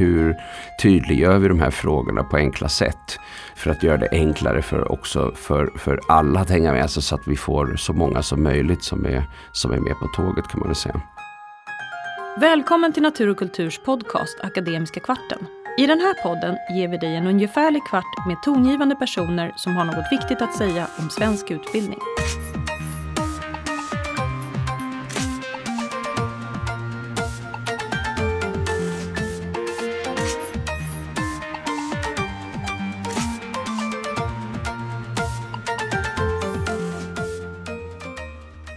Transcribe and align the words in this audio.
hur 0.00 0.36
tydliggör 0.82 1.38
vi 1.38 1.48
de 1.48 1.60
här 1.60 1.70
frågorna 1.70 2.24
på 2.24 2.36
enkla 2.36 2.68
sätt? 2.68 3.18
För 3.54 3.70
att 3.70 3.82
göra 3.82 3.96
det 3.96 4.08
enklare 4.12 4.62
för, 4.62 4.92
också 4.92 5.32
för, 5.34 5.78
för 5.78 6.00
alla 6.08 6.40
att 6.40 6.50
hänga 6.50 6.72
med 6.72 6.82
alltså 6.82 7.00
så 7.00 7.14
att 7.14 7.26
vi 7.26 7.36
får 7.36 7.76
så 7.76 7.92
många 7.92 8.22
som 8.22 8.42
möjligt 8.42 8.82
som 8.82 9.06
är, 9.06 9.24
som 9.52 9.72
är 9.72 9.80
med 9.80 9.92
på 9.92 10.06
tåget 10.16 10.48
kan 10.48 10.60
man 10.60 10.68
väl 10.68 10.76
säga. 10.76 11.00
Välkommen 12.40 12.92
till 12.92 13.02
Natur 13.02 13.28
och 13.28 13.38
kulturs 13.38 13.80
podcast 13.84 14.40
Akademiska 14.40 15.00
kvarten. 15.00 15.38
I 15.78 15.86
den 15.86 16.00
här 16.00 16.14
podden 16.22 16.56
ger 16.76 16.88
vi 16.88 16.96
dig 16.96 17.16
en 17.16 17.26
ungefärlig 17.26 17.82
kvart 17.84 18.26
med 18.26 18.42
tongivande 18.42 18.96
personer 18.96 19.52
som 19.56 19.76
har 19.76 19.84
något 19.84 20.12
viktigt 20.12 20.42
att 20.42 20.56
säga 20.56 20.86
om 20.98 21.10
svensk 21.10 21.50
utbildning. 21.50 21.98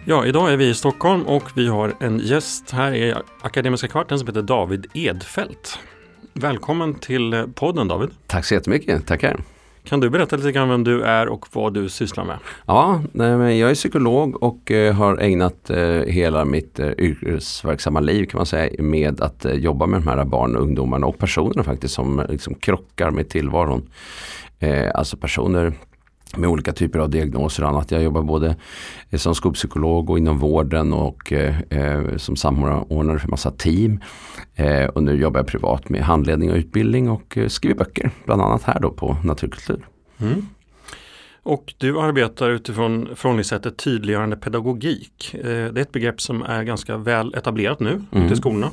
Ja, 0.05 0.25
idag 0.25 0.53
är 0.53 0.57
vi 0.57 0.70
i 0.70 0.73
Stockholm 0.73 1.21
och 1.21 1.43
vi 1.55 1.67
har 1.67 1.93
en 1.99 2.20
gäst 2.20 2.71
här 2.71 2.93
i 2.93 3.13
Akademiska 3.41 3.88
kvarten 3.88 4.20
som 4.20 4.27
heter 4.27 4.41
David 4.41 4.85
Edfält. 4.93 5.79
Välkommen 6.34 6.93
till 6.93 7.45
podden 7.55 7.88
David. 7.88 8.09
Tack 8.27 8.45
så 8.45 8.53
jättemycket, 8.53 9.07
tackar. 9.07 9.39
Kan 9.84 9.99
du 9.99 10.09
berätta 10.09 10.35
lite 10.35 10.52
grann 10.52 10.70
vem 10.70 10.84
du 10.84 11.03
är 11.03 11.27
och 11.27 11.45
vad 11.52 11.73
du 11.73 11.89
sysslar 11.89 12.26
med? 12.26 12.38
Ja, 12.66 13.02
jag 13.13 13.70
är 13.70 13.76
psykolog 13.76 14.43
och 14.43 14.71
eh, 14.71 14.93
har 14.93 15.17
ägnat 15.17 15.70
eh, 15.70 15.77
hela 15.88 16.45
mitt 16.45 16.79
eh, 16.79 16.91
yrkesverksamma 16.98 17.99
liv 17.99 18.26
kan 18.26 18.38
man 18.38 18.45
säga 18.45 18.84
med 18.84 19.21
att 19.21 19.45
jobba 19.54 19.85
med 19.85 20.01
de 20.01 20.07
här 20.07 20.26
barn 20.26 20.55
och 20.55 20.62
ungdomarna 20.62 21.07
och 21.07 21.17
personerna 21.17 21.63
faktiskt 21.63 21.93
som 21.93 22.26
liksom 22.29 22.55
krockar 22.55 23.12
med 23.12 23.29
tillvaron. 23.29 23.90
Alltså 24.93 25.17
personer 25.17 25.73
med 26.37 26.49
olika 26.49 26.73
typer 26.73 26.99
av 26.99 27.09
diagnoser 27.09 27.63
och 27.63 27.70
annat. 27.70 27.91
Jag 27.91 28.03
jobbar 28.03 28.21
både 28.21 28.55
som 29.17 29.35
skolpsykolog 29.35 30.09
och 30.09 30.17
inom 30.17 30.39
vården 30.39 30.93
och 30.93 31.34
eh, 31.34 32.17
som 32.17 32.35
samordnare 32.35 33.20
för 33.20 33.27
massa 33.27 33.51
team. 33.51 33.99
Eh, 34.55 34.85
och 34.85 35.04
nu 35.04 35.15
jobbar 35.15 35.39
jag 35.39 35.48
privat 35.48 35.89
med 35.89 36.01
handledning 36.01 36.51
och 36.51 36.57
utbildning 36.57 37.09
och 37.09 37.37
eh, 37.37 37.48
skriver 37.48 37.76
böcker. 37.76 38.11
Bland 38.26 38.41
annat 38.41 38.63
här 38.63 38.79
då 38.79 38.91
på 38.91 39.17
Naturkultur. 39.23 39.85
Mm. 40.17 40.48
Och 41.43 41.73
du 41.77 41.99
arbetar 41.99 42.49
utifrån 42.49 43.09
förhållningssättet 43.15 43.77
tydliggörande 43.77 44.35
pedagogik. 44.35 45.34
Eh, 45.34 45.41
det 45.43 45.49
är 45.49 45.77
ett 45.77 45.91
begrepp 45.91 46.21
som 46.21 46.41
är 46.43 46.63
ganska 46.63 46.98
väl 46.98 47.34
etablerat 47.34 47.79
nu 47.79 48.01
mm. 48.11 48.26
ute 48.26 48.34
i 48.34 48.37
skolorna. 48.37 48.70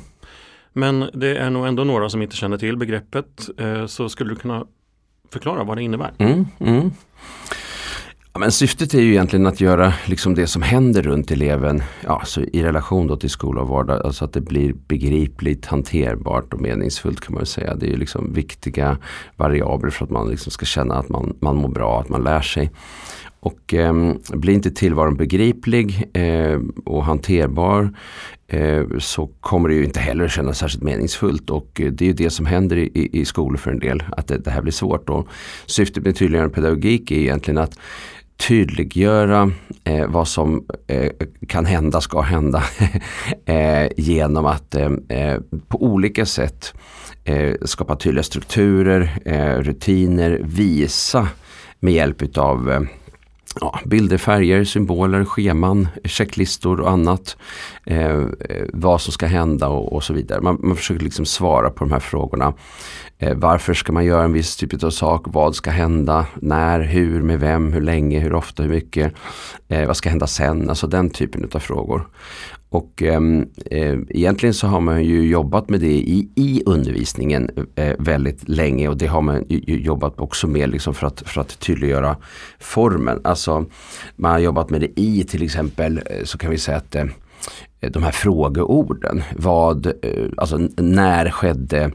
Men 0.73 1.09
det 1.13 1.37
är 1.37 1.49
nog 1.49 1.67
ändå 1.67 1.83
några 1.83 2.09
som 2.09 2.21
inte 2.21 2.35
känner 2.35 2.57
till 2.57 2.77
begreppet. 2.77 3.49
Eh, 3.57 3.85
så 3.85 4.09
skulle 4.09 4.29
du 4.29 4.35
kunna 4.35 4.65
förklara 5.29 5.63
vad 5.63 5.77
det 5.77 5.83
innebär? 5.83 6.13
Mm, 6.17 6.45
mm. 6.59 6.91
Ja, 8.33 8.39
men 8.39 8.51
syftet 8.51 8.93
är 8.93 9.01
ju 9.01 9.11
egentligen 9.11 9.47
att 9.47 9.61
göra 9.61 9.93
liksom 10.05 10.35
det 10.35 10.47
som 10.47 10.61
händer 10.61 11.01
runt 11.01 11.31
eleven 11.31 11.83
ja, 12.03 12.21
så 12.25 12.41
i 12.41 12.63
relation 12.63 13.07
då 13.07 13.15
till 13.15 13.29
skola 13.29 13.61
och 13.61 13.67
vardag. 13.67 14.05
Alltså 14.05 14.25
att 14.25 14.33
det 14.33 14.41
blir 14.41 14.73
begripligt, 14.87 15.65
hanterbart 15.65 16.53
och 16.53 16.61
meningsfullt 16.61 17.21
kan 17.21 17.35
man 17.35 17.45
säga. 17.45 17.75
Det 17.75 17.85
är 17.85 17.89
ju 17.89 17.97
liksom 17.97 18.33
viktiga 18.33 18.97
variabler 19.35 19.89
för 19.89 20.05
att 20.05 20.11
man 20.11 20.29
liksom 20.29 20.51
ska 20.51 20.65
känna 20.65 20.95
att 20.95 21.09
man, 21.09 21.37
man 21.41 21.55
mår 21.55 21.69
bra, 21.69 21.99
att 21.99 22.09
man 22.09 22.23
lär 22.23 22.41
sig. 22.41 22.71
Och 23.39 23.73
eh, 23.73 24.13
blir 24.33 24.53
inte 24.53 24.71
tillvaron 24.71 25.17
begriplig 25.17 26.09
eh, 26.13 26.59
och 26.85 27.05
hanterbar 27.05 27.93
Eh, 28.53 28.85
så 28.99 29.29
kommer 29.39 29.69
det 29.69 29.75
ju 29.75 29.83
inte 29.83 29.99
heller 29.99 30.27
kännas 30.27 30.57
särskilt 30.57 30.83
meningsfullt 30.83 31.49
och 31.49 31.81
eh, 31.81 31.91
det 31.91 32.05
är 32.05 32.07
ju 32.07 32.13
det 32.13 32.29
som 32.29 32.45
händer 32.45 32.77
i, 32.77 33.09
i 33.13 33.25
skolor 33.25 33.57
för 33.57 33.71
en 33.71 33.79
del, 33.79 34.03
att 34.17 34.27
det, 34.27 34.37
det 34.37 34.51
här 34.51 34.61
blir 34.61 34.71
svårt. 34.71 35.09
Och 35.09 35.27
syftet 35.65 36.03
med 36.03 36.15
tydliggörande 36.15 36.55
pedagogik 36.55 37.11
är 37.11 37.15
egentligen 37.15 37.57
att 37.57 37.79
tydliggöra 38.47 39.51
eh, 39.83 40.07
vad 40.07 40.27
som 40.27 40.65
eh, 40.87 41.11
kan 41.47 41.65
hända, 41.65 42.01
ska 42.01 42.21
hända 42.21 42.63
eh, 43.45 43.87
genom 43.97 44.45
att 44.45 44.75
eh, 44.75 44.91
eh, 45.09 45.39
på 45.67 45.83
olika 45.83 46.25
sätt 46.25 46.73
eh, 47.23 47.53
skapa 47.65 47.95
tydliga 47.95 48.23
strukturer, 48.23 49.19
rutiner, 49.63 50.41
visa 50.43 51.27
med 51.79 51.93
hjälp 51.93 52.21
utav 52.21 52.87
ja, 53.59 53.79
bilder, 53.85 54.17
färger, 54.17 54.63
symboler, 54.63 55.25
scheman, 55.25 55.87
checklistor 56.03 56.79
och 56.79 56.91
annat. 56.91 57.37
Eh, 57.85 58.25
vad 58.73 59.01
som 59.01 59.13
ska 59.13 59.25
hända 59.25 59.67
och, 59.67 59.93
och 59.93 60.03
så 60.03 60.13
vidare. 60.13 60.41
Man, 60.41 60.57
man, 60.63 60.75
försöker 60.75 61.03
liksom 61.03 61.25
svara 61.25 61.69
på 61.69 61.85
de 61.85 61.91
här 61.91 61.99
frågorna. 61.99 62.53
Eh, 63.17 63.37
varför 63.37 63.73
ska 63.73 63.91
man 63.91 64.05
göra 64.05 64.23
en 64.23 64.33
viss 64.33 64.55
typ 64.55 64.83
av 64.83 64.89
sak? 64.89 65.25
Vad 65.25 65.55
ska 65.55 65.71
hända? 65.71 66.25
När? 66.35 66.79
Hur? 66.79 67.21
Med 67.21 67.39
vem? 67.39 67.73
Hur 67.73 67.81
länge? 67.81 68.19
Hur 68.19 68.33
ofta? 68.33 68.63
Hur 68.63 68.69
mycket? 68.69 69.13
Eh, 69.67 69.87
vad 69.87 69.97
ska 69.97 70.09
hända 70.09 70.27
sen? 70.27 70.69
Alltså 70.69 70.87
den 70.87 71.09
typen 71.09 71.49
av 71.53 71.59
frågor. 71.59 72.07
Och 72.71 73.01
ehm, 73.01 73.45
eh, 73.71 73.97
egentligen 74.09 74.53
så 74.53 74.67
har 74.67 74.81
man 74.81 75.03
ju 75.03 75.27
jobbat 75.27 75.69
med 75.69 75.79
det 75.79 75.93
i, 75.93 76.29
i 76.35 76.63
undervisningen 76.65 77.49
eh, 77.75 77.95
väldigt 77.99 78.49
länge 78.49 78.87
och 78.87 78.97
det 78.97 79.07
har 79.07 79.21
man 79.21 79.45
ju 79.49 79.81
jobbat 79.81 80.19
också 80.19 80.47
med 80.47 80.69
liksom 80.69 80.93
för, 80.93 81.07
att, 81.07 81.21
för 81.25 81.41
att 81.41 81.59
tydliggöra 81.59 82.17
formen. 82.59 83.21
Alltså 83.23 83.65
man 84.15 84.31
har 84.31 84.39
jobbat 84.39 84.69
med 84.69 84.81
det 84.81 84.99
i 84.99 85.23
till 85.23 85.43
exempel 85.43 85.97
eh, 86.05 86.23
så 86.23 86.37
kan 86.37 86.51
vi 86.51 86.57
säga 86.57 86.77
att 86.77 86.95
eh, 86.95 87.05
de 87.79 88.03
här 88.03 88.11
frågeorden. 88.11 89.23
Vad, 89.35 89.85
eh, 89.85 90.25
alltså 90.37 90.57
när 90.77 91.29
skedde 91.29 91.91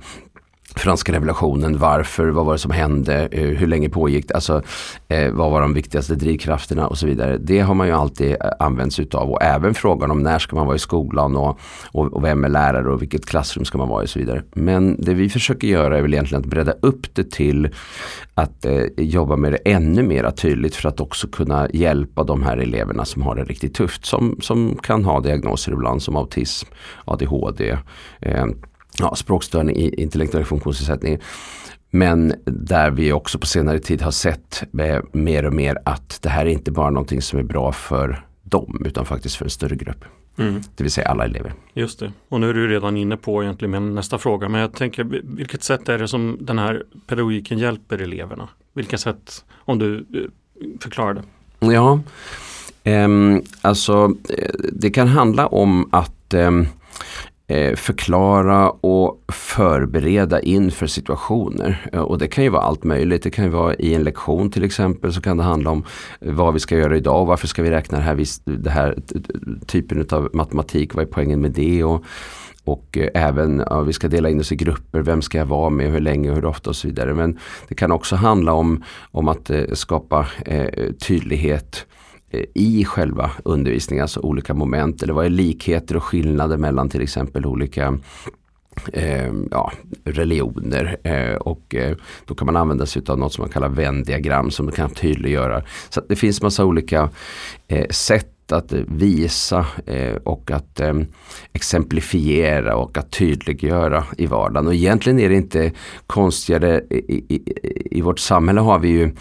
franska 0.77 1.13
revolutionen, 1.13 1.79
varför, 1.79 2.29
vad 2.29 2.47
var 2.47 2.53
det 2.53 2.59
som 2.59 2.71
hände, 2.71 3.29
eh, 3.33 3.49
hur 3.49 3.67
länge 3.67 3.89
pågick 3.89 4.29
det, 4.29 4.35
alltså 4.35 4.63
eh, 5.09 5.33
vad 5.33 5.51
var 5.51 5.61
de 5.61 5.75
viktigaste 5.75 6.15
drivkrafterna 6.15 6.87
och 6.87 6.99
så 6.99 7.07
vidare. 7.07 7.39
Det 7.39 7.61
har 7.61 7.75
man 7.75 7.87
ju 7.87 7.93
alltid 7.93 8.31
eh, 8.31 8.37
använt 8.59 8.93
sig 8.93 9.05
utav 9.05 9.31
och 9.31 9.43
även 9.43 9.75
frågan 9.75 10.11
om 10.11 10.23
när 10.23 10.39
ska 10.39 10.57
man 10.57 10.67
vara 10.67 10.77
i 10.77 10.79
skolan 10.79 11.37
och, 11.37 11.61
och, 11.93 12.13
och, 12.13 12.25
vem 12.25 12.45
är 12.45 12.49
lärare 12.49 12.89
och 12.89 13.03
vilket 13.03 13.27
klassrum 13.27 13.65
ska 13.65 13.79
man 13.79 13.89
vara 13.89 14.03
i 14.03 14.05
och 14.05 14.11
så 14.11 14.19
vidare. 14.19 14.43
Men 14.55 14.97
det 15.01 15.15
vi 15.15 15.29
försöker 15.29 15.69
göra 15.69 15.99
är 15.99 16.03
väl 16.03 16.15
egentligen 16.15 16.45
att 16.45 16.51
bredda 16.51 16.73
upp 16.73 17.15
det 17.15 17.31
till 17.31 17.69
att 18.35 18.65
eh, 18.65 18.83
jobba 18.97 19.37
med 19.37 19.53
det 19.53 19.59
ännu 19.65 20.03
mer 20.03 20.31
tydligt 20.31 20.75
för 20.75 20.89
att 20.89 21.01
också 21.01 21.29
kunna 21.29 21.69
hjälpa 21.73 22.25
de 22.25 22.43
här 22.43 22.57
eleverna 22.57 23.05
som 23.05 23.23
har 23.23 23.35
det 23.35 23.45
riktigt 23.45 23.75
tufft, 23.75 24.07
som, 24.07 24.37
som 24.41 24.77
kan 24.83 25.05
ha 25.05 25.21
diagnoser 25.21 25.73
ibland 25.73 26.03
som 26.03 26.17
autism, 26.17 26.69
ADHD, 27.05 27.79
eh, 28.21 28.47
ja, 28.99 29.15
språkstörning 29.15 29.77
i 29.77 30.03
intellektuell 30.03 30.45
funktionsnedsättning. 30.45 31.19
Men 31.91 32.35
där 32.45 32.91
vi 32.91 33.13
också 33.13 33.39
på 33.39 33.47
senare 33.47 33.79
tid 33.79 34.03
har 34.03 34.11
sett 34.11 34.63
eh, 34.79 35.03
mer 35.13 35.47
och 35.47 35.53
mer 35.53 35.79
att 35.85 36.19
det 36.23 36.29
här 36.29 36.47
är 36.47 36.51
inte 36.51 36.71
bara 36.71 36.91
någonting 36.91 37.23
som 37.23 37.39
är 37.39 37.43
bra 37.43 37.73
för 37.73 38.25
dem 38.43 38.83
utan 38.85 39.07
faktiskt 39.07 39.37
för 39.37 39.45
en 39.45 39.51
större 39.51 39.77
grupp. 39.77 40.05
Mm. 40.39 40.63
Det 40.77 40.85
vill 40.85 40.93
säga 40.93 41.09
alla 41.09 41.25
elever. 41.25 41.53
Just 41.75 41.99
det. 42.01 42.13
Och 42.29 42.41
nu 42.41 42.51
är 42.51 42.55
du 42.55 42.69
redan 42.69 42.97
inne 42.97 43.17
på 43.17 43.43
egentligen 43.43 43.71
med 43.71 43.83
nästa 43.83 44.19
fråga. 44.19 44.49
Men 44.49 44.61
jag 44.61 44.73
tänker 44.73 45.05
vilket 45.23 45.63
sätt 45.63 45.89
är 45.89 45.99
det 45.99 46.09
som 46.09 46.39
den 46.41 46.59
här 46.59 46.85
pedagogiken 47.07 47.59
hjälper 47.59 47.99
eleverna? 47.99 48.49
Vilka 48.73 48.99
sätt 48.99 49.45
om 49.55 49.79
du 49.79 49.97
eh, 49.99 50.23
förklarar 50.81 51.15
det? 51.15 51.23
Ja, 51.73 52.01
um, 52.85 53.43
alltså 53.61 54.15
eh, 54.39 54.51
det 54.73 54.91
kan 54.91 55.09
handla 55.09 55.47
om 55.47 55.89
att 55.93 56.13
Eh, 56.35 56.51
Eh, 57.49 57.77
förklara 57.77 58.71
och 58.71 59.25
förbereda 59.33 60.41
inför 60.41 60.87
situationer. 60.87 61.91
Eh, 61.93 62.01
och 62.01 62.19
det 62.19 62.29
kan 62.29 62.45
ju 62.45 62.51
vara 62.51 62.63
allt 62.63 62.85
möjligt. 62.85 63.23
Det 63.23 63.31
kan 63.31 63.45
ju 63.45 63.51
vara 63.51 63.75
i 63.75 63.95
en 63.95 64.05
lektion 64.05 64.51
till 64.51 64.65
exempel 64.65 65.13
så 65.13 65.21
kan 65.21 65.37
det 65.37 65.43
handla 65.43 65.71
om 65.71 65.85
eh, 66.21 66.33
vad 66.33 66.55
vi 66.55 66.61
ska 66.61 66.77
göra 66.77 66.97
idag. 66.97 67.27
Varför 67.27 67.47
ska 67.47 67.63
vi 67.63 67.71
räkna 67.71 67.99
det 67.99 68.05
här, 68.05 68.25
det 68.45 68.71
här 68.71 68.99
typen 69.67 70.07
av 70.11 70.31
matematik? 70.33 70.95
Vad 70.95 71.03
är 71.03 71.09
poängen 71.09 71.41
med 71.41 71.51
det? 71.51 71.85
Och, 71.85 72.05
och 72.65 72.99
även 73.15 73.63
ja, 73.67 73.81
vi 73.81 73.93
ska 73.93 74.09
dela 74.09 74.29
in 74.29 74.41
oss 74.41 74.53
i 74.53 74.57
grupper. 74.57 75.01
Vem 75.01 75.23
ska 75.23 75.39
jag 75.39 75.47
vara 75.47 75.71
med? 75.71 75.91
Hur 75.91 76.01
länge? 76.01 76.33
Hur 76.33 76.45
ofta? 76.45 76.71
Och 76.71 76.77
så 76.77 76.89
vidare. 76.89 77.15
Men 77.15 77.39
det 77.69 77.75
kan 77.75 77.93
också 77.93 78.17
handla 78.17 78.53
om, 78.53 78.85
om 79.11 79.29
att 79.29 79.51
eh, 79.51 79.65
skapa 79.73 80.27
eh, 80.47 80.93
tydlighet 80.93 81.87
Eh, 81.87 81.96
Eh, 82.31 82.45
i 82.55 82.85
själva 82.85 83.31
undervisningen, 83.45 84.03
alltså 84.03 84.21
olika 84.21 84.55
moment 84.55 85.03
eller 85.03 85.13
vad 85.13 85.27
är 85.27 85.31
likheter 85.31 85.97
och 85.97 86.05
skillnader 86.05 86.57
mellan 86.57 86.89
till 86.89 87.03
exempel 87.03 87.47
olika 87.47 87.99
Eh, 88.93 89.33
ja, 89.51 89.73
religioner 90.05 90.97
eh, 91.03 91.35
och 91.35 91.75
eh, 91.75 91.97
då 92.25 92.35
kan 92.35 92.47
man 92.47 92.57
använda 92.57 92.87
sig 92.87 93.03
av 93.09 93.19
något 93.19 93.33
som 93.33 93.43
man 93.43 93.51
kallar 93.51 93.69
vändiagram 93.69 94.51
som 94.51 94.73
kan 94.73 94.91
tydliggöra. 94.91 95.63
Så 95.89 96.03
det 96.09 96.17
finns 96.17 96.43
massa 96.43 96.65
olika 96.65 97.11
eh, 97.69 97.87
sätt 98.47 98.53
att 98.53 98.73
visa 98.89 99.67
eh, 99.87 100.15
och 100.25 100.51
att 100.51 100.81
eh, 100.81 100.95
exemplifiera 101.53 102.77
och 102.77 102.99
att 102.99 103.11
tydliggöra 103.11 104.05
i 104.19 104.27
vardagen. 104.27 104.67
Och 104.67 104.75
egentligen 104.75 105.19
är 105.21 105.29
det 105.29 105.35
inte 105.37 105.73
konstigare. 106.07 106.81
I, 106.91 107.25
i, 107.29 107.43
i 107.91 108.01
vårt 108.01 108.19
samhälle 108.19 108.61
har 108.61 108.79
vi 108.79 108.89
ju 108.89 109.15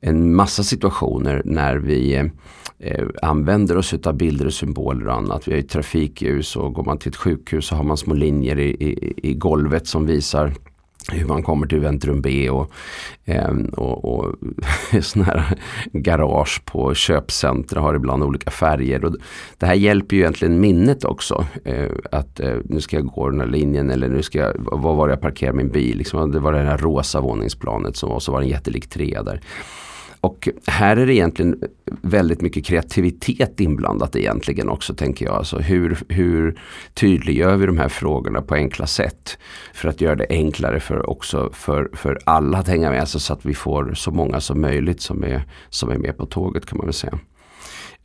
en 0.00 0.34
massa 0.34 0.62
situationer 0.62 1.42
när 1.44 1.76
vi 1.76 2.14
eh, 2.78 3.06
använder 3.22 3.76
oss 3.76 3.94
av 3.94 4.14
bilder 4.14 4.46
och 4.46 4.54
symboler 4.54 5.08
och 5.08 5.14
annat. 5.14 5.48
Vi 5.48 5.52
har 5.52 5.56
ju 5.56 5.68
trafikljus 5.68 6.56
och 6.56 6.72
går 6.74 6.84
man 6.84 6.98
till 6.98 7.10
ett 7.10 7.16
sjukhus 7.16 7.66
så 7.66 7.76
har 7.76 7.84
man 7.84 7.96
små 7.96 8.14
linjer 8.14 8.58
i, 8.58 8.70
i, 8.70 9.14
i 9.30 9.34
golvet 9.34 9.86
som 9.86 10.06
visar 10.06 10.52
hur 11.12 11.26
man 11.26 11.42
kommer 11.42 11.66
till 11.66 11.80
Ventrum 11.80 12.20
B 12.20 12.50
och, 12.50 12.70
ehm, 13.24 13.64
och, 13.64 14.04
och 14.04 14.34
sådana 15.02 15.32
här 15.32 15.58
garage 15.92 16.62
på 16.64 16.94
köpcentra 16.94 17.80
har 17.80 17.94
ibland 17.94 18.22
olika 18.22 18.50
färger. 18.50 19.04
Och 19.04 19.16
det 19.58 19.66
här 19.66 19.74
hjälper 19.74 20.16
ju 20.16 20.22
egentligen 20.22 20.60
minnet 20.60 21.04
också. 21.04 21.46
Eh, 21.64 21.90
att 22.12 22.40
eh, 22.40 22.56
nu 22.64 22.80
ska 22.80 22.96
jag 22.96 23.06
gå 23.06 23.30
den 23.30 23.40
här 23.40 23.46
linjen 23.46 23.90
eller 23.90 24.08
nu 24.08 24.22
ska 24.22 24.38
jag, 24.38 24.52
var 24.56 24.94
var 24.94 25.08
jag 25.08 25.20
parkerar 25.20 25.52
min 25.52 25.68
bil? 25.68 25.98
Liksom, 25.98 26.30
det 26.30 26.40
var 26.40 26.52
det 26.52 26.58
här 26.58 26.78
rosa 26.78 27.20
våningsplanet 27.20 27.96
som 27.96 28.08
var, 28.08 28.20
så 28.20 28.32
var 28.32 28.40
det 28.40 28.46
en 28.46 28.50
jättelik 28.50 28.88
trea 28.88 29.22
där. 29.22 29.40
Och 30.24 30.48
här 30.66 30.96
är 30.96 31.06
det 31.06 31.14
egentligen 31.14 31.60
väldigt 32.02 32.40
mycket 32.40 32.66
kreativitet 32.66 33.60
inblandat 33.60 34.16
egentligen 34.16 34.68
också 34.68 34.94
tänker 34.94 35.24
jag. 35.26 35.34
Alltså 35.34 35.58
hur, 35.58 35.98
hur 36.08 36.58
tydliggör 36.94 37.56
vi 37.56 37.66
de 37.66 37.78
här 37.78 37.88
frågorna 37.88 38.42
på 38.42 38.54
enkla 38.54 38.86
sätt? 38.86 39.38
För 39.74 39.88
att 39.88 40.00
göra 40.00 40.16
det 40.16 40.26
enklare 40.30 40.80
för 40.80 41.10
också 41.10 41.50
för, 41.52 41.90
för 41.92 42.18
alla 42.24 42.58
att 42.58 42.68
hänga 42.68 42.90
med 42.90 43.00
Alltså 43.00 43.18
så 43.18 43.32
att 43.32 43.46
vi 43.46 43.54
får 43.54 43.94
så 43.94 44.10
många 44.10 44.40
som 44.40 44.60
möjligt 44.60 45.00
som 45.00 45.24
är, 45.24 45.42
som 45.70 45.90
är 45.90 45.98
med 45.98 46.16
på 46.16 46.26
tåget 46.26 46.66
kan 46.66 46.78
man 46.78 46.86
väl 46.86 46.94
säga. 46.94 47.18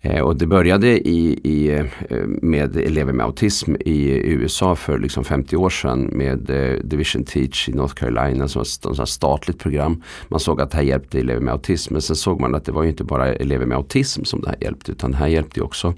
Eh, 0.02 0.22
och 0.22 0.36
det 0.36 0.48
började 0.48 1.08
i, 1.08 1.40
i, 1.44 1.72
eh, 1.72 1.86
med 2.26 2.78
elever 2.78 3.14
med 3.14 3.26
autism 3.26 3.76
i 3.80 4.10
USA 4.12 4.76
för 4.76 5.00
liksom 5.00 5.24
50 5.24 5.56
år 5.56 5.70
sedan 5.70 6.02
med 6.02 6.50
eh, 6.50 6.80
Division 6.84 7.24
Teach 7.24 7.70
i 7.70 7.74
North 7.74 7.94
Carolina 7.94 8.48
som 8.48 8.64
var 8.84 9.04
ett 9.04 9.10
statligt 9.10 9.60
program. 9.60 10.04
Man 10.28 10.40
såg 10.40 10.62
att 10.62 10.72
det 10.72 10.78
här 10.78 10.84
hjälpte 10.84 11.20
elever 11.20 11.42
med 11.42 11.52
autism 11.52 11.94
men 11.94 12.02
sen 12.02 12.16
såg 12.16 12.40
man 12.40 12.56
att 12.56 12.66
det 12.66 12.72
var 12.72 12.84
inte 12.84 13.04
bara 13.04 13.34
elever 13.34 13.66
med 13.66 13.78
autism 13.78 14.24
som 14.24 14.42
det 14.42 14.50
här 14.50 14.58
hjälpte 14.62 14.92
utan 14.92 15.12
det 15.12 15.18
här 15.18 15.28
hjälpte 15.28 15.62
också 15.62 15.94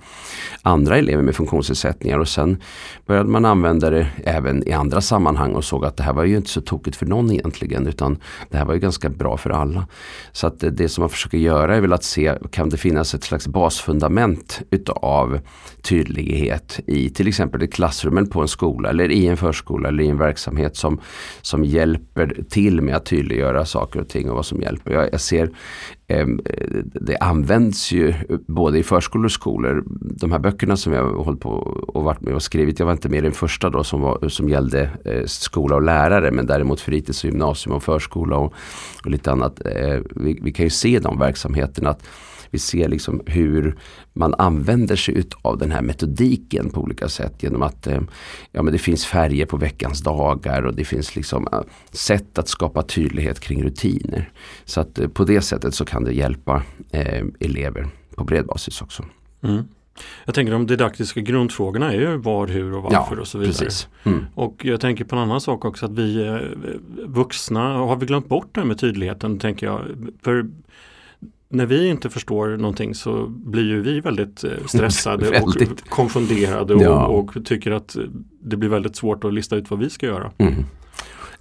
andra 0.62 0.98
elever 0.98 1.24
med 1.24 1.36
funktionsnedsättningar 1.36 2.20
och 2.20 2.28
sen 2.28 2.58
började 3.06 3.30
man 3.30 3.46
använda 3.46 3.90
det 3.90 4.08
även 4.26 4.68
i 4.68 4.72
andra 4.72 5.02
sammanhang 5.02 5.52
och 5.52 5.64
såg 5.64 5.86
att 5.86 5.98
det 5.98 6.04
här 6.04 6.14
var 6.14 6.24
ju 6.24 6.38
inte 6.38 6.50
så 6.50 6.62
tokigt 6.62 6.98
för 6.98 7.06
någon 7.06 7.32
egentligen 7.32 7.88
utan 7.88 8.18
det 8.50 8.58
här 8.58 8.66
var 8.66 8.74
ju 8.74 8.80
ganska 8.80 9.10
bra 9.10 9.38
för 9.38 9.50
alla. 9.50 9.88
Så 10.32 10.48
att 10.48 10.64
det 10.72 10.90
som 10.90 11.02
man 11.02 11.10
försöker 11.10 11.38
göra 11.38 11.76
är 11.76 11.82
väl 11.82 11.94
att 11.94 12.04
se, 12.04 12.34
kan 12.52 12.70
det 12.70 12.78
finnas 12.78 13.14
ett 13.14 13.24
slags 13.24 13.48
basfunktion 13.48 13.91
fundament 13.92 14.62
utav 14.72 15.40
tydlighet 15.82 16.80
i 16.88 17.10
till 17.10 17.28
exempel 17.28 17.64
i 17.64 17.68
klassrummen 17.68 18.28
på 18.28 18.42
en 18.42 18.48
skola 18.48 18.90
eller 18.90 19.12
i 19.12 19.28
en 19.28 19.38
förskola 19.38 19.90
eller 19.90 20.04
i 20.04 20.08
en 20.08 20.18
verksamhet 20.18 20.76
som, 20.76 21.00
som 21.42 21.64
hjälper 21.64 22.44
till 22.50 22.82
med 22.82 22.96
att 22.96 23.06
tydliggöra 23.06 23.66
saker 23.66 24.00
och 24.00 24.10
ting 24.10 24.30
och 24.30 24.36
vad 24.36 24.46
som 24.46 24.62
hjälper. 24.62 24.92
Jag, 24.92 25.10
jag 25.12 25.22
ser 25.22 25.50
eh, 26.08 26.28
det 26.84 27.18
används 27.18 27.92
ju 27.92 28.14
både 28.48 28.80
i 28.80 28.84
förskolor 28.84 29.26
och 29.26 29.32
skolor. 29.32 29.84
De 30.20 30.32
här 30.32 30.40
böckerna 30.40 30.78
som 30.78 30.94
jag 30.94 31.04
har 31.04 31.24
hållit 31.24 31.42
på 31.42 31.50
och 31.88 32.04
varit 32.04 32.22
med 32.22 32.34
och 32.34 32.44
skrivit, 32.44 32.80
jag 32.80 32.86
var 32.86 32.94
inte 32.94 33.10
med 33.10 33.18
i 33.18 33.22
den 33.22 33.32
första 33.32 33.70
då 33.70 33.84
som, 33.84 34.02
var, 34.02 34.30
som 34.30 34.50
gällde 34.50 34.90
eh, 35.06 35.26
skola 35.26 35.76
och 35.76 35.84
lärare 35.84 36.32
men 36.32 36.46
däremot 36.46 36.82
fritids 36.82 37.24
och 37.24 37.30
gymnasium 37.30 37.76
och 37.76 37.84
förskola 37.84 38.38
och, 38.38 38.54
och 39.06 39.12
lite 39.12 39.32
annat. 39.32 39.62
Eh, 39.66 40.00
vi, 40.16 40.40
vi, 40.42 40.52
kan 40.52 40.66
ju 40.66 40.70
se 40.70 41.00
de 41.00 41.20
verksamheterna 41.20 41.90
att 41.90 42.04
vi 42.52 42.60
ser 42.60 42.88
liksom 42.88 43.22
hur 43.26 43.78
man 44.14 44.34
använder 44.38 44.96
sig 44.96 45.24
av 45.42 45.58
den 45.58 45.72
här 45.72 45.82
metodiken 45.82 46.70
på 46.70 46.82
olika 46.82 47.10
sätt 47.10 47.44
genom 47.44 47.62
att 47.62 47.88
eh, 47.88 48.02
ja, 48.52 48.64
men 48.64 48.74
det 48.74 48.80
finns 48.80 49.06
färger 49.06 49.46
på 49.46 49.58
veckans 49.58 50.02
dagar 50.02 50.62
och 50.62 50.76
det 50.76 50.86
finns 50.86 51.16
liksom 51.16 51.48
eh, 51.52 51.62
sätt 51.92 52.38
att 52.38 52.48
skapa 52.48 52.84
tydlighet 52.84 53.40
kring 53.40 53.64
rutiner. 53.64 54.30
Så 54.66 54.82
att 54.82 55.00
eh, 55.00 55.08
på 55.08 55.24
det 55.24 55.42
sättet 55.42 55.76
så 55.76 55.86
kan 55.86 56.04
det 56.04 56.14
hjälpa 56.14 56.64
eh, 56.92 57.26
elever 57.40 57.88
på 58.16 58.24
bred 58.24 58.46
basis 58.46 58.82
också. 58.82 59.06
Mm. 59.44 59.64
Jag 60.26 60.36
tänker 60.36 60.54
de 60.54 60.68
didaktiska 60.68 61.22
grundfrågorna 61.22 61.94
är 61.94 62.00
ju 62.00 62.18
var, 62.18 62.48
hur 62.48 62.74
och 62.74 62.84
varför 62.84 63.16
ja, 63.16 63.22
och 63.22 63.28
så 63.28 63.38
vidare. 63.38 63.70
Mm. 64.04 64.26
Och 64.36 64.66
jag 64.66 64.82
tänker 64.82 65.06
på 65.06 65.16
en 65.16 65.22
annan 65.22 65.42
sak 65.42 65.66
också 65.66 65.86
att 65.86 65.92
vi 65.92 66.40
vuxna, 67.06 67.74
har 67.74 67.96
vi 67.96 68.06
glömt 68.06 68.30
bort 68.30 68.50
det 68.52 68.62
här 68.62 68.68
med 68.68 68.80
tydligheten 68.80 69.40
tänker 69.40 69.66
jag. 69.66 69.82
För 70.24 70.50
när 71.52 71.66
vi 71.66 71.88
inte 71.88 72.10
förstår 72.10 72.58
någonting 72.58 72.96
så 72.96 73.28
blir 73.28 73.64
ju 73.64 73.82
vi 73.82 74.00
väldigt 74.00 74.44
eh, 74.44 74.52
stressade 74.66 75.30
väldigt. 75.30 75.72
och 75.82 75.90
konfunderade 75.90 76.76
och, 76.76 76.82
ja. 76.82 77.08
och, 77.08 77.46
tycker 77.46 77.72
att 77.72 77.98
det 78.44 78.58
blir 78.58 78.70
väldigt 78.70 78.96
svårt 78.96 79.24
att 79.24 79.34
lista 79.34 79.56
ut 79.56 79.70
vad 79.70 79.80
vi 79.80 79.90
ska 79.90 80.06
göra. 80.06 80.32
Mm. 80.38 80.54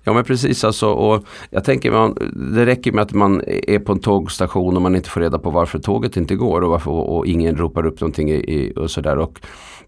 Ja 0.04 0.12
men 0.12 0.24
precis 0.24 0.64
alltså 0.64 0.88
och 0.88 1.24
jag 1.50 1.64
tänker 1.64 1.90
man, 1.90 2.16
det 2.54 2.66
räcker 2.66 2.92
med 2.92 3.02
att 3.02 3.12
man 3.12 3.42
är 3.46 3.78
på 3.78 3.92
en 3.92 3.98
tågstation 3.98 4.76
och 4.76 4.82
man 4.82 4.96
inte 4.96 5.10
får 5.10 5.20
reda 5.20 5.38
på 5.38 5.50
varför 5.50 5.78
tåget 5.78 6.16
inte 6.16 6.34
går 6.34 6.60
och, 6.60 6.70
varför, 6.70 6.90
och 6.90 7.26
ingen 7.26 7.56
ropar 7.56 7.86
upp 7.86 8.00
någonting 8.00 8.30
i, 8.30 8.34
i, 8.34 8.72
och 8.76 8.90
sådär. 8.90 9.26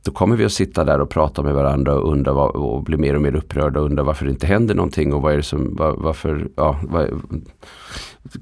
Då 0.04 0.12
kommer 0.12 0.36
vi 0.36 0.44
att 0.44 0.52
sitta 0.52 0.84
där 0.84 1.00
och 1.00 1.10
prata 1.10 1.42
med 1.42 1.54
varandra 1.54 1.94
och 1.94 2.12
undra 2.12 2.32
vad, 2.32 2.50
och 2.50 2.82
bli 2.82 2.96
mer 2.96 3.14
och 3.14 3.22
mer 3.22 3.36
upprörda 3.36 3.80
och 3.80 3.86
undra 3.86 4.02
varför 4.02 4.24
det 4.24 4.30
inte 4.30 4.46
händer 4.46 4.74
någonting 4.74 5.14
och 5.14 5.22
vad 5.22 5.32
är 5.32 5.36
det 5.36 5.42
som, 5.42 5.76
var, 5.76 5.96
varför, 5.96 6.48
ja, 6.56 6.80
var, 6.82 7.10